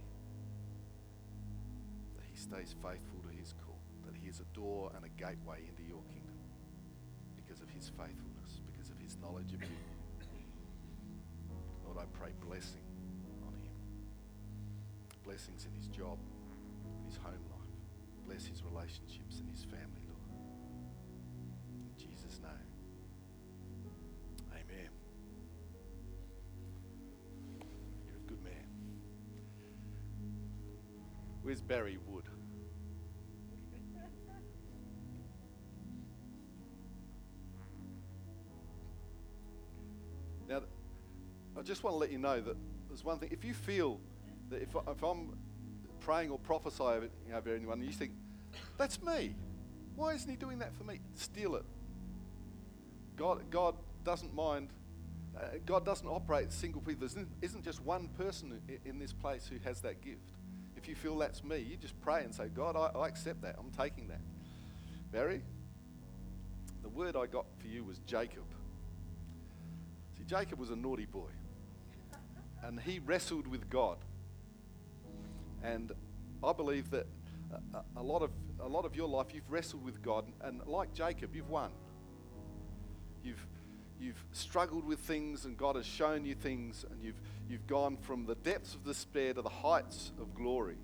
that 2.18 2.24
he 2.30 2.38
stays 2.38 2.76
faithful 2.84 3.22
to 3.30 3.38
his 3.38 3.54
call, 3.66 3.80
that 4.06 4.16
he 4.22 4.28
is 4.28 4.42
a 4.42 4.56
door 4.56 4.92
and 4.96 5.06
a 5.06 5.10
gateway 5.10 5.60
into 5.68 5.84
your 5.84 6.04
kingdom 6.10 6.19
because 7.60 7.70
of 7.70 7.76
his 7.76 7.90
faithfulness, 7.90 8.62
because 8.72 8.90
of 8.90 8.98
his 9.00 9.18
knowledge 9.22 9.54
of 9.54 9.62
you. 9.62 9.68
Lord, 11.86 11.98
I 11.98 12.06
pray 12.18 12.32
blessing 12.46 12.82
on 13.46 13.54
him. 13.54 13.74
Blessings 15.24 15.66
in 15.66 15.74
his 15.74 15.88
job, 15.88 16.18
in 17.00 17.06
his 17.06 17.18
home 17.18 17.34
life. 17.50 17.60
Bless 18.28 18.46
his 18.46 18.64
relationships 18.64 19.40
and 19.40 19.50
his 19.50 19.64
family, 19.64 20.04
Lord. 20.08 20.20
In 21.86 21.98
Jesus' 21.98 22.40
name. 22.42 22.70
Amen. 24.52 24.90
You're 28.08 28.18
a 28.18 28.28
good 28.28 28.44
man. 28.44 28.68
Where's 31.42 31.62
Barry 31.62 31.98
Wood? 32.08 32.26
Just 41.70 41.84
want 41.84 41.94
to 41.94 42.00
let 42.00 42.12
you 42.12 42.18
know 42.18 42.42
that 42.42 42.58
there's 42.88 43.04
one 43.04 43.20
thing. 43.20 43.30
If 43.32 43.46
you 43.46 43.54
feel 43.54 44.00
that 44.50 44.60
if, 44.60 44.70
if 44.88 45.04
I'm 45.04 45.38
praying 46.00 46.32
or 46.32 46.40
prophesy 46.40 46.82
over, 46.82 47.10
over 47.32 47.56
anyone, 47.56 47.80
and 47.80 47.86
you 47.88 47.94
think, 47.94 48.12
that's 48.80 49.00
me, 49.04 49.36
why 49.96 50.14
isn't 50.14 50.28
he 50.28 50.36
doing 50.36 50.58
that 50.60 50.76
for 50.76 50.84
me? 50.84 51.00
Steal 51.14 51.56
it. 51.56 51.66
God, 53.16 53.44
God 53.52 53.76
doesn't 54.04 54.34
mind. 54.34 54.70
Uh, 55.38 55.42
God 55.64 55.86
doesn't 55.86 56.08
operate 56.08 56.52
single 56.52 56.82
people. 56.82 57.02
There 57.02 57.22
isn't, 57.22 57.28
isn't 57.44 57.64
just 57.64 57.84
one 57.84 58.08
person 58.18 58.60
in, 58.68 58.80
in 58.92 59.00
this 59.00 59.14
place 59.14 59.48
who 59.48 59.58
has 59.64 59.80
that 59.82 60.02
gift. 60.02 60.32
If 60.76 60.88
you 60.88 60.96
feel 60.96 61.20
that's 61.20 61.44
me, 61.44 61.60
you 61.60 61.78
just 61.78 62.00
pray 62.02 62.24
and 62.24 62.34
say, 62.34 62.48
God, 62.48 62.76
I, 62.76 62.98
I 62.98 63.08
accept 63.08 63.44
that. 63.44 63.58
I'm 63.60 63.70
taking 63.78 64.08
that. 64.08 64.22
Barry, 65.12 65.44
the 66.82 66.90
word 66.90 67.16
I 67.16 67.28
got 67.28 67.46
for 67.60 67.68
you 67.68 67.84
was 67.84 68.00
Jacob. 68.00 68.46
See, 70.18 70.24
Jacob 70.24 70.58
was 70.58 70.72
a 70.72 70.76
naughty 70.76 71.06
boy. 71.06 71.30
And 72.64 72.80
he 72.80 73.00
wrestled 73.00 73.48
with 73.48 73.70
God. 73.70 73.98
And 75.64 75.92
I 76.44 76.54
believe 76.54 76.92
that 76.92 77.08
a, 77.74 78.00
a, 78.00 78.04
lot 78.04 78.22
of, 78.22 78.32
a 78.60 78.68
lot 78.68 78.86
of 78.86 78.96
your 78.96 79.08
life, 79.08 79.28
you've 79.34 79.50
wrestled 79.50 79.84
with 79.84 80.02
God. 80.02 80.26
And 80.42 80.66
like 80.66 80.94
Jacob, 80.94 81.36
you've 81.36 81.50
won. 81.50 81.72
You've, 83.24 83.46
you've 84.00 84.24
struggled 84.32 84.86
with 84.86 85.00
things, 85.00 85.46
and 85.46 85.58
God 85.58 85.76
has 85.76 85.86
shown 85.86 86.26
you 86.26 86.36
things. 86.36 86.86
And 86.90 87.04
you've, 87.04 87.20
you've 87.50 87.68
gone 87.68 87.98
from 87.98 88.26
the 88.26 88.36
depths 88.36 88.76
of 88.76 88.86
despair 88.86 89.34
to 89.34 89.42
the 89.42 89.50
heights 89.50 90.12
of 90.20 90.34
glory. 90.36 90.78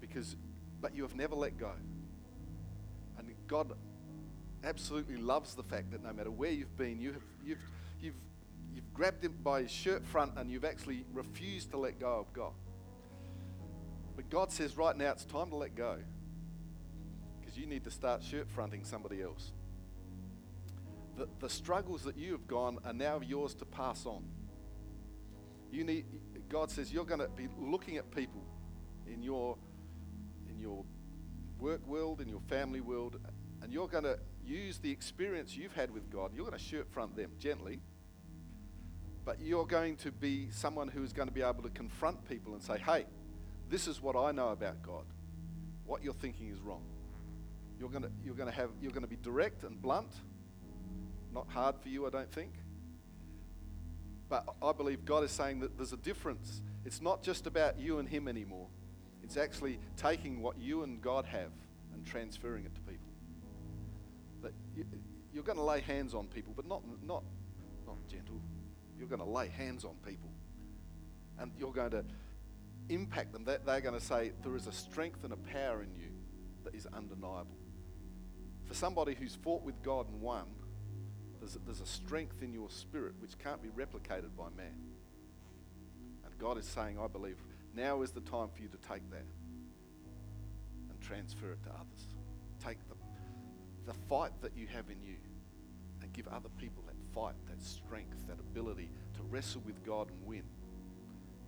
Because, 0.00 0.36
but 0.80 0.94
you 0.94 1.02
have 1.02 1.14
never 1.14 1.34
let 1.34 1.58
go. 1.58 1.72
And 3.18 3.28
God 3.46 3.72
absolutely 4.64 5.16
loves 5.16 5.54
the 5.54 5.62
fact 5.62 5.90
that 5.92 6.02
no 6.02 6.12
matter 6.12 6.30
where 6.30 6.50
you've 6.50 6.76
been, 6.76 7.00
you 7.00 7.12
have, 7.12 7.22
you've, 7.44 7.58
you've 8.00 8.14
you've 8.74 8.92
grabbed 8.92 9.24
him 9.24 9.34
by 9.42 9.62
his 9.62 9.70
shirt 9.70 10.04
front 10.04 10.32
and 10.36 10.50
you've 10.50 10.64
actually 10.64 11.04
refused 11.12 11.70
to 11.70 11.78
let 11.78 11.98
go 11.98 12.18
of 12.18 12.32
God. 12.32 12.52
But 14.16 14.28
God 14.30 14.52
says 14.52 14.76
right 14.76 14.96
now 14.96 15.10
it's 15.12 15.24
time 15.24 15.50
to 15.50 15.56
let 15.56 15.74
go 15.74 15.98
because 17.40 17.56
you 17.56 17.66
need 17.66 17.84
to 17.84 17.90
start 17.90 18.22
shirt 18.22 18.48
fronting 18.48 18.84
somebody 18.84 19.22
else. 19.22 19.52
The, 21.16 21.28
the 21.40 21.48
struggles 21.48 22.02
that 22.04 22.16
you 22.16 22.32
have 22.32 22.46
gone 22.46 22.78
are 22.84 22.92
now 22.92 23.20
yours 23.20 23.54
to 23.56 23.64
pass 23.64 24.06
on. 24.06 24.24
You 25.70 25.84
need, 25.84 26.06
God 26.48 26.70
says 26.70 26.92
you're 26.92 27.04
going 27.04 27.20
to 27.20 27.28
be 27.28 27.48
looking 27.58 27.96
at 27.96 28.10
people 28.10 28.42
in 29.06 29.22
your, 29.22 29.56
in 30.48 30.58
your 30.58 30.84
work 31.58 31.86
world, 31.86 32.20
in 32.20 32.28
your 32.28 32.40
family 32.48 32.80
world, 32.80 33.18
and 33.62 33.72
you're 33.72 33.88
going 33.88 34.04
to, 34.04 34.18
use 34.44 34.78
the 34.78 34.90
experience 34.90 35.56
you've 35.56 35.74
had 35.74 35.90
with 35.92 36.10
God. 36.10 36.32
You're 36.34 36.44
going 36.44 36.58
to 36.58 36.64
shirt 36.64 36.90
front 36.90 37.16
them 37.16 37.30
gently, 37.38 37.80
but 39.24 39.40
you're 39.40 39.66
going 39.66 39.96
to 39.96 40.10
be 40.10 40.48
someone 40.50 40.88
who 40.88 41.02
is 41.02 41.12
going 41.12 41.28
to 41.28 41.34
be 41.34 41.42
able 41.42 41.62
to 41.62 41.70
confront 41.70 42.28
people 42.28 42.54
and 42.54 42.62
say, 42.62 42.78
hey, 42.78 43.06
this 43.70 43.86
is 43.86 44.02
what 44.02 44.16
I 44.16 44.32
know 44.32 44.48
about 44.48 44.82
God. 44.82 45.04
What 45.86 46.02
you're 46.02 46.12
thinking 46.14 46.48
is 46.48 46.60
wrong. 46.60 46.82
You're 47.78 47.88
going 47.88 48.02
to, 48.02 48.10
you're 48.24 48.34
going 48.34 48.48
to, 48.48 48.54
have, 48.54 48.70
you're 48.80 48.92
going 48.92 49.02
to 49.02 49.08
be 49.08 49.16
direct 49.16 49.64
and 49.64 49.80
blunt. 49.80 50.12
Not 51.32 51.48
hard 51.48 51.76
for 51.80 51.88
you, 51.88 52.06
I 52.06 52.10
don't 52.10 52.30
think. 52.30 52.52
But 54.28 54.44
I 54.62 54.72
believe 54.72 55.04
God 55.04 55.24
is 55.24 55.30
saying 55.30 55.60
that 55.60 55.76
there's 55.76 55.92
a 55.92 55.98
difference. 55.98 56.62
It's 56.84 57.00
not 57.00 57.22
just 57.22 57.46
about 57.46 57.78
you 57.78 57.98
and 57.98 58.08
Him 58.08 58.28
anymore. 58.28 58.68
It's 59.22 59.36
actually 59.36 59.78
taking 59.96 60.42
what 60.42 60.58
you 60.58 60.82
and 60.82 61.00
God 61.00 61.26
have 61.26 61.50
and 61.94 62.04
transferring 62.04 62.64
it 62.64 62.74
to 62.74 62.80
people. 62.82 63.08
That 64.42 64.52
you, 64.76 64.84
you're 65.32 65.44
going 65.44 65.58
to 65.58 65.64
lay 65.64 65.80
hands 65.80 66.14
on 66.14 66.26
people, 66.26 66.52
but 66.56 66.66
not, 66.66 66.82
not, 67.06 67.22
not 67.86 67.96
gentle. 68.08 68.40
You're 69.02 69.08
going 69.08 69.28
to 69.28 69.36
lay 69.36 69.48
hands 69.48 69.84
on 69.84 69.96
people. 70.06 70.30
And 71.40 71.50
you're 71.58 71.72
going 71.72 71.90
to 71.90 72.04
impact 72.88 73.32
them. 73.32 73.44
They're 73.44 73.80
going 73.80 73.98
to 73.98 74.00
say, 74.00 74.30
There 74.44 74.54
is 74.54 74.68
a 74.68 74.72
strength 74.72 75.24
and 75.24 75.32
a 75.32 75.36
power 75.36 75.82
in 75.82 75.92
you 75.92 76.10
that 76.62 76.72
is 76.72 76.86
undeniable. 76.86 77.56
For 78.64 78.74
somebody 78.74 79.16
who's 79.16 79.34
fought 79.34 79.64
with 79.64 79.82
God 79.82 80.08
and 80.08 80.20
won, 80.20 80.44
there's 81.40 81.56
a, 81.56 81.58
there's 81.66 81.80
a 81.80 81.86
strength 81.86 82.42
in 82.42 82.52
your 82.52 82.70
spirit 82.70 83.14
which 83.18 83.36
can't 83.40 83.60
be 83.60 83.70
replicated 83.70 84.36
by 84.38 84.50
man. 84.56 84.78
And 86.24 86.38
God 86.38 86.56
is 86.56 86.64
saying, 86.64 86.96
I 86.96 87.08
believe, 87.08 87.38
now 87.74 88.02
is 88.02 88.12
the 88.12 88.20
time 88.20 88.50
for 88.54 88.62
you 88.62 88.68
to 88.68 88.88
take 88.88 89.10
that 89.10 89.26
and 90.90 91.00
transfer 91.00 91.50
it 91.50 91.62
to 91.64 91.70
others. 91.70 92.06
Take 92.64 92.78
the, 92.88 92.94
the 93.84 93.98
fight 94.08 94.30
that 94.42 94.56
you 94.56 94.68
have 94.68 94.84
in 94.90 95.02
you 95.02 95.16
and 96.02 96.12
give 96.12 96.28
other 96.28 96.50
people 96.56 96.84
that 96.86 96.91
fight, 97.14 97.34
that 97.48 97.62
strength, 97.62 98.26
that 98.28 98.38
ability 98.38 98.90
to 99.14 99.22
wrestle 99.30 99.62
with 99.64 99.82
God 99.84 100.08
and 100.08 100.26
win, 100.26 100.42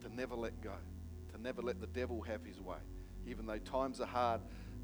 to 0.02 0.14
never 0.14 0.34
let 0.34 0.60
go, 0.60 0.74
to 1.32 1.40
never 1.40 1.62
let 1.62 1.80
the 1.80 1.86
devil 1.88 2.20
have 2.22 2.44
his 2.44 2.60
way. 2.60 2.78
Even 3.26 3.46
though 3.46 3.58
times 3.58 4.00
are 4.00 4.06
hard, 4.06 4.40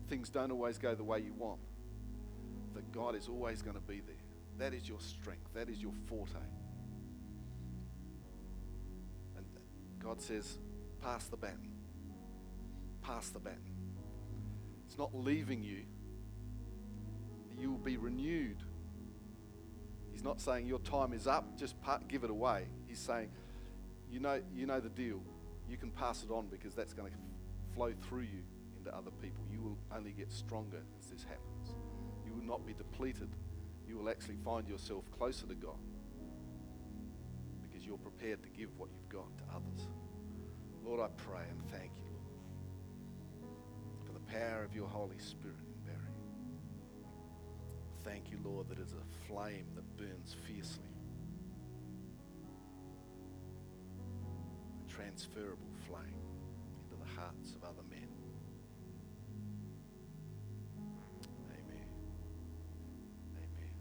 things 0.08 0.30
don't 0.30 0.50
always 0.50 0.78
go 0.78 0.94
the 0.94 1.04
way 1.04 1.20
you 1.20 1.32
want, 1.34 1.60
that 2.74 2.90
God 2.92 3.14
is 3.14 3.28
always 3.28 3.62
going 3.62 3.76
to 3.76 3.82
be 3.82 4.00
there. 4.00 4.14
That 4.58 4.74
is 4.74 4.88
your 4.88 5.00
strength. 5.00 5.52
That 5.54 5.68
is 5.68 5.80
your 5.80 5.92
forte. 6.06 6.32
And 9.36 9.46
God 9.98 10.20
says, 10.20 10.58
pass 11.02 11.26
the 11.26 11.36
baton. 11.36 11.70
Pass 13.02 13.30
the 13.30 13.38
baton. 13.38 13.58
It's 14.86 14.98
not 14.98 15.14
leaving 15.14 15.62
you. 15.62 15.84
You 17.58 17.70
will 17.70 17.78
be 17.78 17.96
renewed. 17.96 18.62
He's 20.20 20.24
not 20.26 20.38
saying 20.38 20.66
your 20.66 20.80
time 20.80 21.14
is 21.14 21.26
up, 21.26 21.56
just 21.56 21.76
give 22.06 22.24
it 22.24 22.30
away. 22.30 22.66
He's 22.86 22.98
saying, 22.98 23.30
you 24.12 24.20
know, 24.20 24.42
you 24.54 24.66
know 24.66 24.78
the 24.78 24.90
deal. 24.90 25.22
You 25.66 25.78
can 25.78 25.90
pass 25.90 26.22
it 26.22 26.30
on 26.30 26.48
because 26.48 26.74
that's 26.74 26.92
going 26.92 27.10
to 27.10 27.16
flow 27.74 27.94
through 28.06 28.26
you 28.32 28.42
into 28.76 28.94
other 28.94 29.12
people. 29.22 29.42
You 29.50 29.62
will 29.62 29.78
only 29.96 30.10
get 30.12 30.30
stronger 30.30 30.82
as 30.98 31.06
this 31.06 31.24
happens. 31.24 31.74
You 32.26 32.34
will 32.34 32.44
not 32.44 32.66
be 32.66 32.74
depleted 32.74 33.30
you 33.90 33.96
will 33.96 34.08
actually 34.08 34.36
find 34.44 34.68
yourself 34.68 35.04
closer 35.18 35.46
to 35.46 35.54
God 35.54 35.74
because 37.62 37.84
you're 37.84 37.98
prepared 37.98 38.40
to 38.42 38.48
give 38.50 38.68
what 38.78 38.88
you've 38.94 39.08
got 39.08 39.26
to 39.38 39.44
others. 39.52 39.88
Lord, 40.84 41.00
I 41.00 41.08
pray 41.16 41.42
and 41.50 41.60
thank 41.72 41.90
you, 41.96 42.12
Lord, 43.42 44.06
for 44.06 44.12
the 44.12 44.20
power 44.20 44.62
of 44.62 44.74
your 44.76 44.86
Holy 44.86 45.18
Spirit. 45.18 45.69
Thank 48.02 48.30
you, 48.30 48.38
Lord, 48.42 48.68
that 48.68 48.78
it's 48.78 48.94
a 48.94 49.04
flame 49.28 49.66
that 49.74 49.96
burns 49.96 50.34
fiercely, 50.46 50.84
a 54.84 54.90
transferable 54.90 55.68
flame 55.86 56.24
into 56.82 56.96
the 56.96 57.20
hearts 57.20 57.52
of 57.54 57.62
other 57.64 57.82
men. 57.90 58.08
Amen. 61.50 61.88
Amen. 63.36 63.74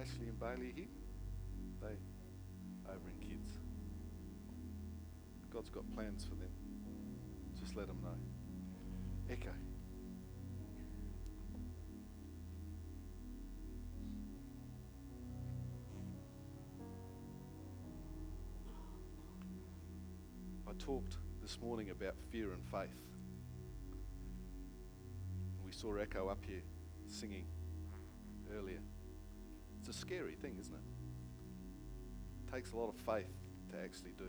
Ashley 0.00 0.28
and 0.28 0.38
Bailey 0.38 0.72
here. 0.76 1.01
God's 5.62 5.70
got 5.70 5.94
plans 5.94 6.24
for 6.24 6.34
them. 6.34 6.50
Just 7.56 7.76
let 7.76 7.86
them 7.86 8.00
know. 8.02 8.16
Echo. 9.30 9.50
I 20.68 20.72
talked 20.80 21.18
this 21.40 21.60
morning 21.60 21.90
about 21.90 22.16
fear 22.32 22.52
and 22.52 22.64
faith. 22.64 22.90
We 25.64 25.70
saw 25.70 25.94
Echo 25.94 26.26
up 26.26 26.44
here 26.44 26.62
singing 27.06 27.46
earlier. 28.52 28.80
It's 29.78 29.88
a 29.88 29.92
scary 29.92 30.34
thing, 30.34 30.56
isn't 30.58 30.74
it? 30.74 32.48
It 32.48 32.52
takes 32.52 32.72
a 32.72 32.76
lot 32.76 32.88
of 32.88 32.96
faith 32.96 33.30
to 33.70 33.78
actually 33.78 34.14
do. 34.18 34.24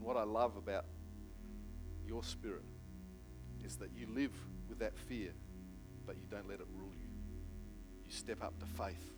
And 0.00 0.06
what 0.06 0.16
I 0.16 0.22
love 0.22 0.56
about 0.56 0.86
your 2.08 2.24
spirit 2.24 2.64
is 3.62 3.76
that 3.76 3.90
you 3.94 4.06
live 4.14 4.32
with 4.66 4.78
that 4.78 4.96
fear, 4.96 5.32
but 6.06 6.16
you 6.16 6.22
don't 6.30 6.48
let 6.48 6.58
it 6.58 6.66
rule 6.74 6.94
you. 6.98 7.08
You 8.06 8.10
step 8.10 8.42
up 8.42 8.58
to 8.60 8.64
faith. 8.64 9.12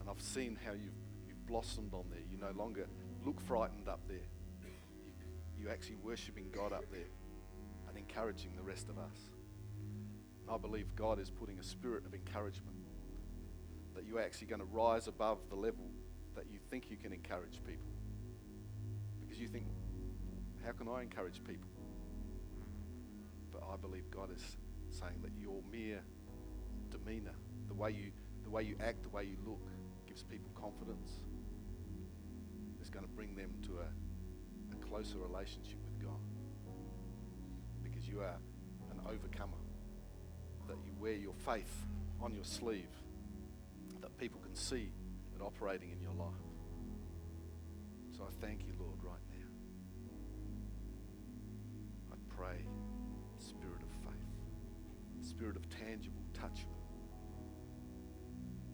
And 0.00 0.08
I've 0.08 0.22
seen 0.22 0.58
how 0.64 0.72
you've, 0.72 0.96
you've 1.28 1.46
blossomed 1.46 1.92
on 1.92 2.06
there. 2.08 2.22
You 2.30 2.38
no 2.38 2.58
longer 2.58 2.86
look 3.22 3.38
frightened 3.38 3.86
up 3.86 4.00
there. 4.08 4.16
You, 4.62 5.60
you're 5.60 5.70
actually 5.70 5.96
worshiping 5.96 6.46
God 6.50 6.72
up 6.72 6.90
there 6.90 7.10
and 7.86 7.98
encouraging 7.98 8.52
the 8.56 8.62
rest 8.62 8.88
of 8.88 8.96
us. 8.96 9.28
And 10.40 10.50
I 10.50 10.56
believe 10.56 10.86
God 10.96 11.18
is 11.20 11.28
putting 11.28 11.58
a 11.58 11.62
spirit 11.62 12.06
of 12.06 12.14
encouragement 12.14 12.78
that 13.94 14.06
you're 14.06 14.22
actually 14.22 14.46
going 14.46 14.62
to 14.62 14.68
rise 14.72 15.06
above 15.06 15.36
the 15.50 15.56
level 15.56 15.84
that 16.34 16.46
you 16.50 16.58
think 16.70 16.90
you 16.90 16.96
can 16.96 17.12
encourage 17.12 17.60
people. 17.66 17.89
You 19.40 19.48
think, 19.48 19.64
how 20.66 20.72
can 20.72 20.86
I 20.86 21.00
encourage 21.00 21.42
people? 21.44 21.70
But 23.50 23.62
I 23.72 23.76
believe 23.76 24.10
God 24.10 24.28
is 24.36 24.42
saying 24.90 25.22
that 25.22 25.30
your 25.40 25.62
mere 25.72 26.02
demeanor, 26.90 27.34
the 27.66 27.72
way 27.72 27.90
you, 27.90 28.12
the 28.44 28.50
way 28.50 28.64
you 28.64 28.76
act, 28.84 29.02
the 29.02 29.08
way 29.08 29.24
you 29.24 29.38
look, 29.46 29.62
gives 30.06 30.22
people 30.22 30.50
confidence. 30.54 31.10
Is 32.82 32.90
going 32.90 33.04
to 33.04 33.10
bring 33.10 33.34
them 33.34 33.50
to 33.62 33.78
a, 33.78 34.74
a 34.74 34.88
closer 34.88 35.16
relationship 35.16 35.78
with 35.84 36.06
God. 36.06 36.20
Because 37.82 38.06
you 38.06 38.20
are 38.20 38.36
an 38.90 39.00
overcomer. 39.06 39.56
That 40.68 40.76
you 40.84 40.92
wear 40.98 41.14
your 41.14 41.34
faith 41.46 41.86
on 42.20 42.34
your 42.34 42.44
sleeve 42.44 42.88
that 44.02 44.16
people 44.18 44.40
can 44.40 44.54
see 44.54 44.92
it 45.34 45.42
operating 45.42 45.90
in 45.92 46.00
your 46.00 46.12
life. 46.12 46.34
So 48.16 48.24
I 48.24 48.46
thank 48.46 48.66
you, 48.66 48.69
pray, 52.40 52.64
spirit 53.36 53.82
of 53.82 53.90
faith, 54.02 55.28
spirit 55.28 55.56
of 55.56 55.68
tangible, 55.68 56.22
touchable, 56.32 56.80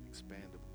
expandable 0.08 0.65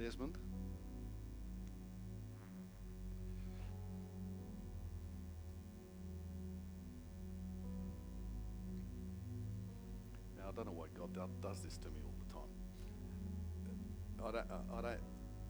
Desmond? 0.00 0.38
Now, 10.38 10.44
I 10.48 10.52
don't 10.52 10.64
know 10.64 10.72
why 10.72 10.86
God 10.96 11.10
does 11.42 11.60
this 11.60 11.76
to 11.76 11.88
me 11.88 12.00
all 12.02 12.14
the 12.26 12.32
time. 12.32 12.48
I 14.26 14.30
don't, 14.32 14.78
I- 14.78 14.80
don't 14.80 15.00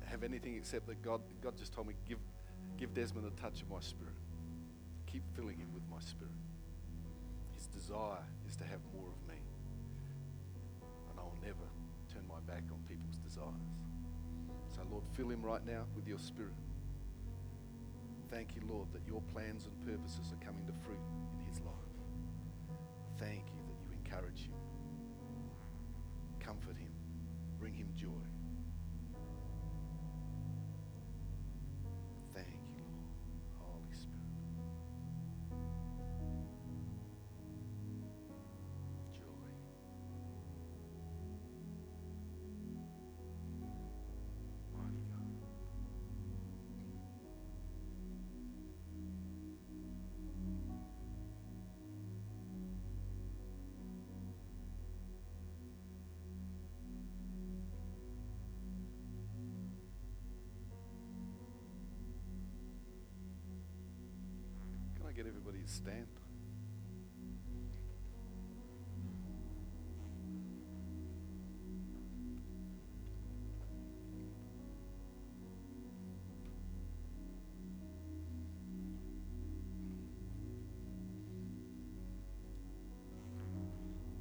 have 0.04 0.24
anything 0.24 0.56
except 0.56 0.88
that 0.88 1.00
God, 1.00 1.20
God 1.40 1.56
just 1.56 1.72
told 1.72 1.86
me, 1.86 1.94
give, 2.08 2.18
give 2.76 2.92
Desmond 2.92 3.28
a 3.28 3.40
touch 3.40 3.62
of 3.62 3.70
my 3.70 3.78
spirit. 3.78 4.16
Keep 5.06 5.22
filling 5.36 5.58
him 5.58 5.72
with 5.72 5.84
my 5.88 6.00
spirit. 6.00 6.34
His 7.54 7.68
desire 7.68 8.24
is 8.48 8.56
to 8.56 8.64
have 8.64 8.80
more 8.92 9.06
of 9.06 9.28
me. 9.28 9.40
And 11.08 11.20
I 11.20 11.22
will 11.22 11.38
never 11.40 11.68
turn 12.12 12.26
my 12.26 12.40
back 12.52 12.64
on 12.72 12.82
people's 12.88 13.18
desires. 13.18 13.79
So, 14.74 14.82
Lord, 14.90 15.04
fill 15.14 15.28
him 15.28 15.42
right 15.42 15.64
now 15.66 15.84
with 15.96 16.06
your 16.06 16.18
spirit. 16.18 16.54
Thank 18.30 18.54
you, 18.54 18.62
Lord, 18.70 18.88
that 18.92 19.06
your 19.06 19.20
plans 19.32 19.66
and 19.66 19.86
purposes 19.86 20.32
are 20.32 20.44
coming 20.44 20.64
to 20.66 20.72
fruit 20.84 21.00
in 21.40 21.46
his 21.46 21.60
life. 21.60 21.74
Thank 23.18 23.46
you 23.52 23.60
that 23.66 23.78
you 23.84 23.90
encourage 23.92 24.46
him, 24.46 24.54
comfort 26.38 26.76
him, 26.76 26.92
bring 27.58 27.74
him 27.74 27.88
joy. 27.96 28.39
I 65.10 65.12
get 65.12 65.26
everybody 65.26 65.58
to 65.58 65.68
stand? 65.68 66.06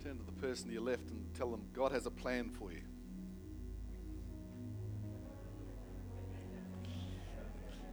Turn 0.03 0.17
to 0.17 0.23
the 0.23 0.31
person 0.31 0.69
to 0.69 0.73
your 0.73 0.81
left 0.81 1.11
and 1.11 1.31
tell 1.35 1.51
them 1.51 1.67
God 1.71 1.91
has 1.91 2.07
a 2.07 2.09
plan 2.09 2.49
for 2.49 2.71
you. 2.71 2.81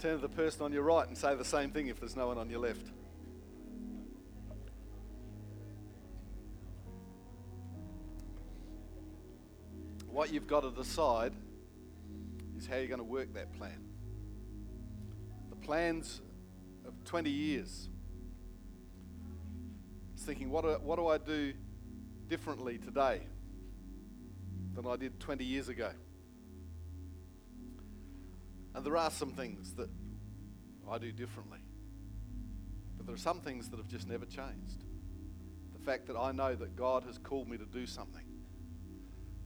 Turn 0.07 0.21
to 0.21 0.23
the 0.23 0.29
person 0.29 0.62
on 0.62 0.73
your 0.73 0.85
right 0.85 1.09
and 1.09 1.19
say 1.19 1.35
the 1.35 1.45
same 1.45 1.71
thing 1.71 1.88
if 1.88 1.99
there's 1.99 2.14
no 2.14 2.29
one 2.29 2.38
on 2.38 2.49
your 2.49 2.61
left. 2.61 2.92
What 10.07 10.33
you've 10.33 10.47
got 10.47 10.61
to 10.61 10.71
decide 10.71 11.33
is 12.57 12.69
how 12.69 12.77
you're 12.77 12.87
going 12.87 13.01
to 13.01 13.05
work 13.05 13.35
that 13.35 13.53
plan. 13.55 13.83
The 15.51 15.57
plans 15.57 16.21
of 16.87 16.92
20 17.03 17.29
years. 17.29 17.88
It's 20.14 20.23
thinking, 20.23 20.51
what 20.51 20.62
do, 20.62 20.69
what 20.85 21.01
do 21.01 21.09
I 21.09 21.19
do 21.19 21.53
differently 22.29 22.79
today 22.79 23.23
than 24.73 24.87
I 24.87 24.95
did 24.95 25.19
20 25.19 25.45
years 25.45 25.69
ago? 25.69 25.90
And 28.77 28.85
there 28.85 28.99
are 28.99 29.11
some 29.11 29.31
things 29.31 29.73
that 29.73 29.89
I 30.89 30.99
do 30.99 31.11
differently. 31.11 31.61
But 32.99 33.07
there 33.07 33.15
are 33.15 33.19
some 33.19 33.41
things 33.41 33.71
that 33.71 33.79
have 33.79 33.89
just 33.89 34.07
never 34.07 34.27
changed. 34.27 34.85
The 35.73 35.79
fact 35.79 36.07
that 36.09 36.17
I 36.17 36.31
know 36.33 36.55
that 36.55 36.77
God 36.77 37.05
has 37.05 37.17
called 37.17 37.49
me 37.49 37.57
to 37.57 37.65
do 37.65 37.87
something, 37.87 38.25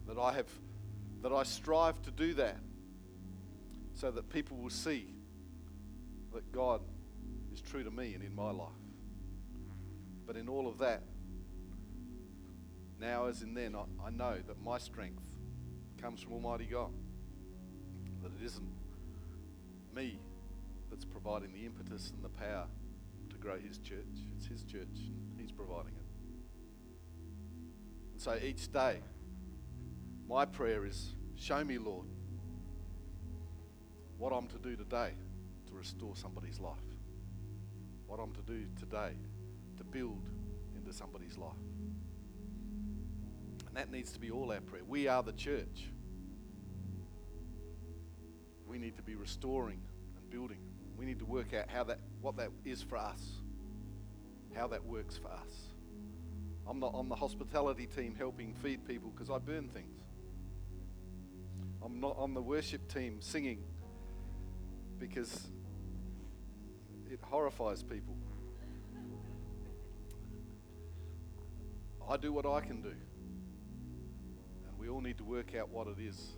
that 0.09 0.19
I 0.19 0.33
have 0.33 0.49
that 1.23 1.33
I 1.33 1.45
strive 1.45 2.03
to 2.03 2.11
do 2.11 2.35
that 2.35 2.57
so 3.95 4.11
that 4.11 4.31
people 4.31 4.57
will 4.57 4.71
see 4.71 5.07
that 6.33 6.51
God 6.51 6.81
is 7.53 7.61
true 7.61 7.85
to 7.85 7.91
me 7.91 8.15
and 8.15 8.25
in 8.25 8.35
my 8.35 8.51
life. 8.51 8.69
But 10.27 10.37
in 10.37 10.49
all 10.49 10.67
of 10.67 10.79
that, 10.79 11.03
now 12.99 13.27
as 13.27 13.43
in 13.43 13.55
then, 13.55 13.77
I, 13.77 14.07
I 14.07 14.11
know 14.11 14.39
that 14.47 14.61
my 14.65 14.79
strength 14.79 15.23
comes 16.01 16.21
from 16.21 16.33
Almighty 16.33 16.65
God. 16.65 16.91
That 18.23 18.33
it 18.41 18.45
isn't 18.45 18.80
me 19.95 20.19
that's 20.91 21.05
providing 21.05 21.53
the 21.53 21.65
impetus 21.67 22.13
and 22.15 22.25
the 22.25 22.29
power 22.29 22.67
to 23.31 23.37
grow 23.37 23.59
His 23.59 23.79
church. 23.79 23.99
It's 24.37 24.47
His 24.47 24.65
church, 24.65 24.89
and 25.31 25.41
He's 25.41 25.53
providing 25.53 25.93
it. 25.93 26.07
And 28.13 28.21
so 28.21 28.37
each 28.43 28.71
day, 28.73 29.01
my 30.29 30.45
prayer 30.45 30.85
is 30.85 31.15
show 31.37 31.65
me, 31.65 31.79
Lord, 31.79 32.07
what 34.19 34.33
I'm 34.33 34.47
to 34.49 34.59
do 34.59 34.77
today 34.77 35.13
to 35.69 35.75
restore 35.75 36.15
somebody's 36.15 36.61
life. 36.61 36.77
What 38.07 38.21
I'm 38.21 38.33
to 38.33 38.43
do 38.43 38.67
today 38.79 39.13
to 39.79 39.85
build 39.85 40.29
into 40.77 40.93
somebody's 40.93 41.39
life. 41.39 41.53
And 43.69 43.77
that 43.77 43.91
needs 43.91 44.13
to 44.13 44.19
be 44.19 44.31
all 44.31 44.53
our 44.53 44.61
prayer. 44.61 44.83
We 44.87 45.09
are 45.09 45.23
the 45.23 45.33
church. 45.33 45.91
We 48.71 48.79
need 48.79 48.97
to 48.97 49.03
be 49.03 49.17
restoring 49.17 49.81
and 50.17 50.31
building. 50.31 50.61
We 50.97 51.05
need 51.05 51.19
to 51.19 51.25
work 51.25 51.53
out 51.55 51.69
how 51.69 51.83
that 51.85 51.99
what 52.21 52.37
that 52.37 52.51
is 52.65 52.81
for 52.81 52.99
us. 52.99 53.21
How 54.55 54.69
that 54.69 54.85
works 54.85 55.17
for 55.17 55.29
us. 55.29 55.51
I'm 56.69 56.79
not 56.79 56.95
on 56.95 57.09
the 57.09 57.17
hospitality 57.17 57.87
team 57.87 58.15
helping 58.17 58.55
feed 58.55 58.87
people 58.87 59.11
because 59.11 59.29
I 59.29 59.39
burn 59.39 59.69
things. 59.69 59.99
I'm 61.83 61.99
not 61.99 62.17
on 62.17 62.33
the 62.33 62.43
worship 62.43 62.93
team 62.93 63.21
singing 63.21 63.65
because 65.01 65.49
it 67.11 67.19
horrifies 67.23 67.83
people. 67.83 68.17
I 72.09 72.17
do 72.19 72.33
what 72.33 72.47
I 72.47 72.61
can 72.61 72.83
do. 72.83 72.95
And 74.69 74.79
we 74.79 74.89
all 74.89 75.01
need 75.01 75.19
to 75.19 75.25
work 75.25 75.57
out 75.57 75.71
what 75.71 75.89
it 75.89 75.97
is 76.01 76.37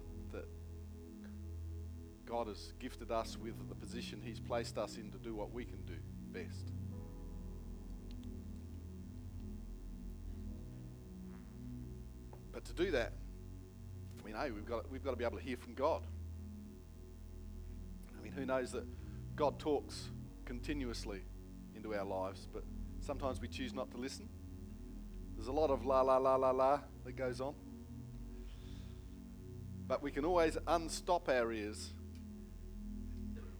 God 2.32 2.46
has 2.46 2.72
gifted 2.78 3.10
us 3.10 3.36
with, 3.36 3.52
the 3.68 3.74
position 3.74 4.22
He's 4.24 4.40
placed 4.40 4.78
us 4.78 4.96
in 4.96 5.10
to 5.10 5.18
do 5.18 5.34
what 5.34 5.52
we 5.52 5.66
can 5.66 5.82
do 5.84 5.96
best. 6.30 6.72
But 12.50 12.64
to 12.64 12.72
do 12.72 12.90
that, 12.92 13.12
I 14.18 14.26
mean, 14.26 14.34
hey, 14.34 14.50
we've 14.50 14.64
got, 14.64 14.90
we've 14.90 15.04
got 15.04 15.10
to 15.10 15.16
be 15.18 15.26
able 15.26 15.36
to 15.36 15.44
hear 15.44 15.58
from 15.58 15.74
God. 15.74 16.06
I 18.18 18.22
mean, 18.22 18.32
who 18.32 18.46
knows 18.46 18.72
that 18.72 18.86
God 19.36 19.58
talks 19.58 20.08
continuously 20.46 21.20
into 21.76 21.94
our 21.94 22.06
lives, 22.06 22.48
but 22.50 22.64
sometimes 23.00 23.42
we 23.42 23.48
choose 23.48 23.74
not 23.74 23.90
to 23.90 23.98
listen. 23.98 24.26
There's 25.36 25.48
a 25.48 25.52
lot 25.52 25.68
of 25.68 25.84
la 25.84 26.00
la 26.00 26.16
la 26.16 26.36
la 26.36 26.50
la 26.50 26.80
that 27.04 27.12
goes 27.12 27.42
on. 27.42 27.52
But 29.86 30.02
we 30.02 30.10
can 30.10 30.24
always 30.24 30.56
unstop 30.66 31.28
our 31.28 31.52
ears 31.52 31.92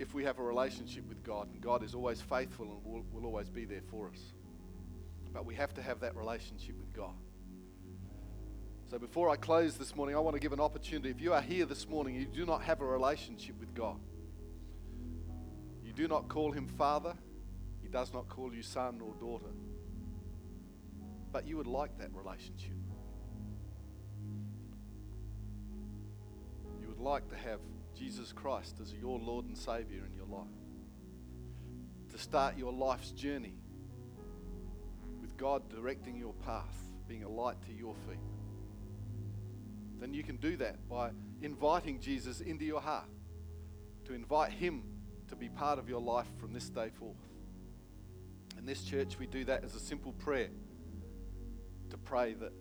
if 0.03 0.15
we 0.15 0.25
have 0.25 0.41
a 0.41 0.43
relationship 0.43 1.09
with 1.09 1.23
God, 1.23 1.49
and 1.53 1.61
God 1.61 1.85
is 1.85 1.95
always 1.95 2.21
faithful 2.21 2.67
and 2.67 2.85
will, 2.85 3.05
will 3.13 3.25
always 3.25 3.49
be 3.49 3.65
there 3.65 3.83
for 3.89 4.09
us. 4.09 4.21
But 5.33 5.47
we 5.47 5.55
have 5.55 5.73
to 5.75 5.83
have 5.83 6.01
that 6.01 6.17
relationship 6.17 6.77
with 6.77 6.93
God. 6.93 7.15
So 8.91 8.99
before 8.99 9.31
I 9.31 9.37
close 9.37 9.77
this 9.77 9.95
morning, 9.95 10.17
I 10.17 10.19
want 10.19 10.35
to 10.35 10.41
give 10.41 10.53
an 10.53 10.59
opportunity. 10.59 11.11
If 11.11 11.21
you 11.21 11.33
are 11.33 11.41
here 11.41 11.67
this 11.67 11.89
morning, 11.89 12.17
you 12.17 12.27
do 12.27 12.45
not 12.45 12.63
have 12.63 12.81
a 12.81 12.85
relationship 12.85 13.61
with 13.61 13.75
God. 13.75 14.01
You 15.85 15.93
do 15.93 16.09
not 16.09 16.29
call 16.29 16.51
him 16.51 16.67
Father. 16.67 17.15
He 17.81 17.87
does 17.87 18.13
not 18.13 18.29
call 18.29 18.53
you 18.53 18.63
son 18.63 19.01
or 19.01 19.15
daughter. 19.15 19.55
But 21.31 21.47
you 21.47 21.57
would 21.59 21.69
like 21.69 21.97
that 21.99 22.11
relationship. 22.13 22.75
You 26.81 26.89
would 26.89 27.01
like 27.01 27.29
to 27.29 27.37
have 27.37 27.61
Jesus 28.03 28.33
Christ 28.33 28.79
as 28.81 28.93
your 28.95 29.19
Lord 29.19 29.47
and 29.47 29.57
Savior 29.57 30.03
in 30.07 30.15
your 30.15 30.27
life. 30.27 30.47
To 32.11 32.19
start 32.19 32.59
your 32.59 32.73
life's 32.73 33.11
journey 33.11 33.55
with 35.21 35.37
God 35.37 35.69
directing 35.69 36.17
your 36.17 36.35
path, 36.35 36.77
being 37.09 37.25
a 37.25 37.29
light 37.29 37.63
to 37.67 37.73
your 37.73 37.95
feet 38.09 38.19
then 40.03 40.13
you 40.13 40.25
can 40.25 40.37
do 40.37 40.57
that 40.57 40.89
by 40.89 41.11
inviting 41.43 42.01
Jesus 42.01 42.41
into 42.41 42.65
your 42.65 42.81
heart, 42.81 43.09
to 44.05 44.15
invite 44.15 44.51
Him 44.51 44.83
to 45.29 45.37
be 45.37 45.49
part 45.49 45.79
of 45.79 45.89
your 45.89 46.01
life 46.01 46.27
from 46.41 46.53
this 46.53 46.69
day 46.69 46.91
forth. 46.91 47.15
In 48.59 48.67
this 48.67 48.83
church, 48.83 49.21
we 49.21 49.27
do 49.29 49.45
that 49.45 49.63
as 49.63 49.77
a 49.77 49.79
simple 49.79 50.11
prayer 50.15 50.49
to 51.91 51.97
pray 51.97 52.35
that 52.35 52.53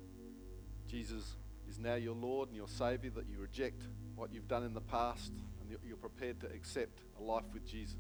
Jesus 0.88 1.36
is 1.72 1.80
now 1.80 1.96
your 1.96 2.16
Lord 2.16 2.50
and 2.50 2.58
your 2.58 2.68
Savior, 2.68 3.12
that 3.12 3.30
you 3.30 3.40
reject 3.40 3.84
what 4.16 4.34
you've 4.34 4.48
done 4.50 4.66
in 4.66 4.74
the 4.74 4.82
past 4.82 5.32
and 5.62 5.80
you're 5.88 5.96
prepared 5.96 6.42
to 6.42 6.48
accept 6.48 7.00
a 7.18 7.24
life 7.24 7.46
with 7.54 7.66
Jesus. 7.66 7.96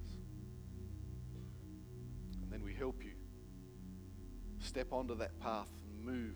And 2.43 2.51
then 2.51 2.63
we 2.63 2.73
help 2.73 3.01
you 3.01 3.11
step 4.59 4.91
onto 4.91 5.15
that 5.15 5.39
path 5.39 5.69
and 5.87 6.05
move 6.05 6.35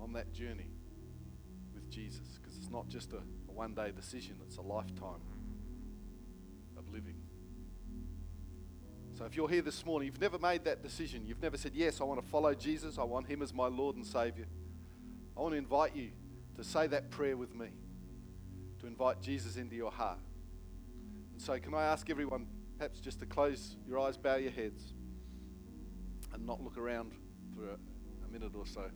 on 0.00 0.12
that 0.12 0.32
journey 0.32 0.70
with 1.74 1.90
Jesus 1.90 2.38
because 2.40 2.56
it's 2.56 2.70
not 2.70 2.88
just 2.88 3.12
a, 3.14 3.16
a 3.16 3.52
one 3.52 3.74
day 3.74 3.90
decision, 3.90 4.36
it's 4.46 4.56
a 4.58 4.62
lifetime 4.62 5.22
of 6.78 6.88
living. 6.92 7.16
So 9.18 9.24
if 9.24 9.34
you're 9.34 9.48
here 9.48 9.60
this 9.60 9.84
morning, 9.84 10.06
you've 10.06 10.20
never 10.20 10.38
made 10.38 10.64
that 10.64 10.84
decision, 10.84 11.26
you've 11.26 11.42
never 11.42 11.56
said, 11.56 11.72
Yes, 11.74 12.00
I 12.00 12.04
want 12.04 12.22
to 12.22 12.30
follow 12.30 12.54
Jesus, 12.54 12.96
I 12.96 13.02
want 13.02 13.26
Him 13.26 13.42
as 13.42 13.52
my 13.52 13.66
Lord 13.66 13.96
and 13.96 14.06
Savior, 14.06 14.46
I 15.36 15.40
want 15.40 15.54
to 15.54 15.58
invite 15.58 15.96
you 15.96 16.12
to 16.60 16.68
say 16.68 16.86
that 16.86 17.10
prayer 17.10 17.38
with 17.38 17.54
me, 17.54 17.68
to 18.80 18.86
invite 18.86 19.22
Jesus 19.22 19.56
into 19.56 19.74
your 19.74 19.90
heart. 19.90 20.18
And 21.32 21.40
so, 21.40 21.58
can 21.58 21.72
I 21.72 21.84
ask 21.84 22.10
everyone, 22.10 22.46
perhaps 22.76 23.00
just 23.00 23.18
to 23.20 23.26
close 23.26 23.76
your 23.88 23.98
eyes, 23.98 24.18
bow 24.18 24.36
your 24.36 24.50
heads, 24.50 24.92
and 26.34 26.44
not 26.44 26.62
look 26.62 26.76
around 26.76 27.12
for 27.54 27.64
a, 27.64 27.76
a 28.26 28.30
minute 28.30 28.52
or 28.54 28.66
so? 28.66 28.90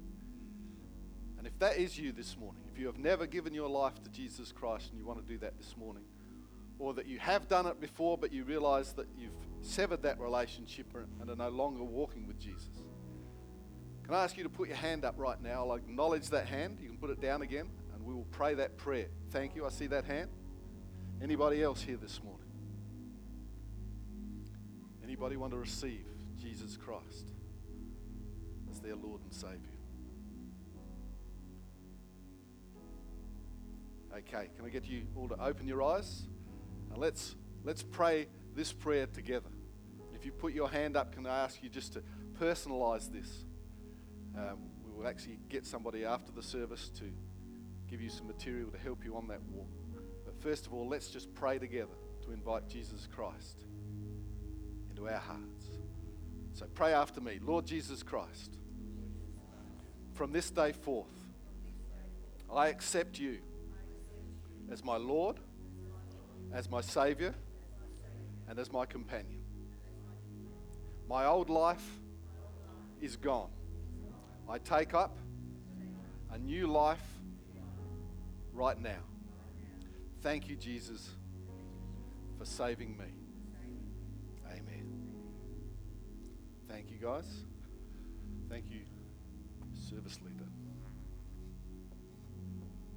And 1.38 1.46
if 1.46 1.58
that 1.58 1.78
is 1.78 1.98
you 1.98 2.12
this 2.12 2.36
morning, 2.36 2.62
if 2.70 2.78
you 2.78 2.86
have 2.86 2.98
never 2.98 3.26
given 3.26 3.54
your 3.54 3.70
life 3.70 3.94
to 4.02 4.10
Jesus 4.10 4.52
Christ 4.52 4.90
and 4.90 4.98
you 4.98 5.06
want 5.06 5.26
to 5.26 5.32
do 5.32 5.38
that 5.38 5.56
this 5.56 5.74
morning, 5.78 6.04
or 6.78 6.92
that 6.92 7.06
you 7.06 7.18
have 7.18 7.48
done 7.48 7.66
it 7.66 7.80
before 7.80 8.18
but 8.18 8.30
you 8.30 8.44
realize 8.44 8.92
that 8.92 9.06
you've 9.16 9.32
severed 9.62 10.02
that 10.02 10.20
relationship 10.20 10.86
and 11.20 11.30
are 11.30 11.36
no 11.36 11.48
longer 11.48 11.82
walking 11.82 12.26
with 12.26 12.38
Jesus. 12.38 12.82
Can 14.04 14.14
I 14.14 14.22
ask 14.22 14.36
you 14.36 14.42
to 14.42 14.50
put 14.50 14.68
your 14.68 14.76
hand 14.76 15.04
up 15.04 15.14
right 15.16 15.40
now? 15.40 15.66
I'll 15.66 15.76
acknowledge 15.76 16.28
that 16.28 16.46
hand. 16.46 16.78
You 16.80 16.88
can 16.88 16.98
put 16.98 17.08
it 17.08 17.20
down 17.22 17.40
again 17.40 17.70
and 17.94 18.04
we 18.04 18.12
will 18.12 18.26
pray 18.32 18.54
that 18.54 18.76
prayer. 18.76 19.06
Thank 19.30 19.56
you. 19.56 19.64
I 19.64 19.70
see 19.70 19.86
that 19.86 20.04
hand. 20.04 20.28
Anybody 21.22 21.62
else 21.62 21.80
here 21.80 21.96
this 21.96 22.22
morning? 22.22 22.46
Anybody 25.02 25.36
want 25.36 25.52
to 25.52 25.58
receive 25.58 26.04
Jesus 26.38 26.76
Christ 26.76 27.32
as 28.70 28.80
their 28.80 28.94
Lord 28.94 29.22
and 29.22 29.32
Savior? 29.32 29.58
Okay, 34.12 34.48
can 34.56 34.66
I 34.66 34.68
get 34.68 34.84
you 34.86 35.06
all 35.16 35.28
to 35.28 35.42
open 35.42 35.66
your 35.66 35.82
eyes? 35.82 36.24
And 36.90 36.98
let's 36.98 37.36
let's 37.64 37.82
pray 37.82 38.28
this 38.54 38.72
prayer 38.72 39.06
together. 39.06 39.48
If 40.14 40.26
you 40.26 40.32
put 40.32 40.52
your 40.52 40.68
hand 40.68 40.96
up, 40.96 41.12
can 41.12 41.26
I 41.26 41.44
ask 41.44 41.62
you 41.62 41.70
just 41.70 41.94
to 41.94 42.02
personalize 42.38 43.10
this? 43.10 43.44
Um, 44.36 44.58
we 44.84 44.92
will 44.92 45.08
actually 45.08 45.38
get 45.48 45.64
somebody 45.64 46.04
after 46.04 46.32
the 46.32 46.42
service 46.42 46.90
to 46.98 47.04
give 47.88 48.00
you 48.00 48.10
some 48.10 48.26
material 48.26 48.70
to 48.70 48.78
help 48.78 49.04
you 49.04 49.16
on 49.16 49.28
that 49.28 49.40
walk. 49.50 49.68
But 50.24 50.40
first 50.40 50.66
of 50.66 50.74
all, 50.74 50.88
let's 50.88 51.08
just 51.08 51.32
pray 51.34 51.58
together 51.58 51.94
to 52.24 52.32
invite 52.32 52.68
Jesus 52.68 53.06
Christ 53.14 53.64
into 54.90 55.08
our 55.08 55.18
hearts. 55.18 55.66
So 56.54 56.66
pray 56.74 56.92
after 56.92 57.20
me. 57.20 57.38
Lord 57.42 57.66
Jesus 57.66 58.02
Christ, 58.02 58.56
from 60.14 60.32
this 60.32 60.50
day 60.50 60.72
forth, 60.72 61.12
I 62.52 62.68
accept 62.68 63.18
you 63.18 63.38
as 64.70 64.84
my 64.84 64.96
Lord, 64.96 65.36
as 66.52 66.70
my 66.70 66.80
Savior, 66.80 67.34
and 68.48 68.58
as 68.58 68.72
my 68.72 68.86
companion. 68.86 69.42
My 71.08 71.26
old 71.26 71.50
life 71.50 71.84
is 73.00 73.16
gone. 73.16 73.50
I 74.48 74.58
take 74.58 74.94
up 74.94 75.16
a 76.32 76.38
new 76.38 76.66
life 76.66 77.02
right 78.52 78.80
now. 78.80 79.02
Thank 80.22 80.48
you, 80.48 80.56
Jesus, 80.56 81.10
for 82.38 82.44
saving 82.44 82.96
me. 82.96 83.04
Amen. 84.46 84.86
Thank 86.68 86.90
you, 86.90 86.98
guys. 86.98 87.44
Thank 88.48 88.70
you, 88.70 88.80
service 89.74 90.18
leader. 90.22 90.63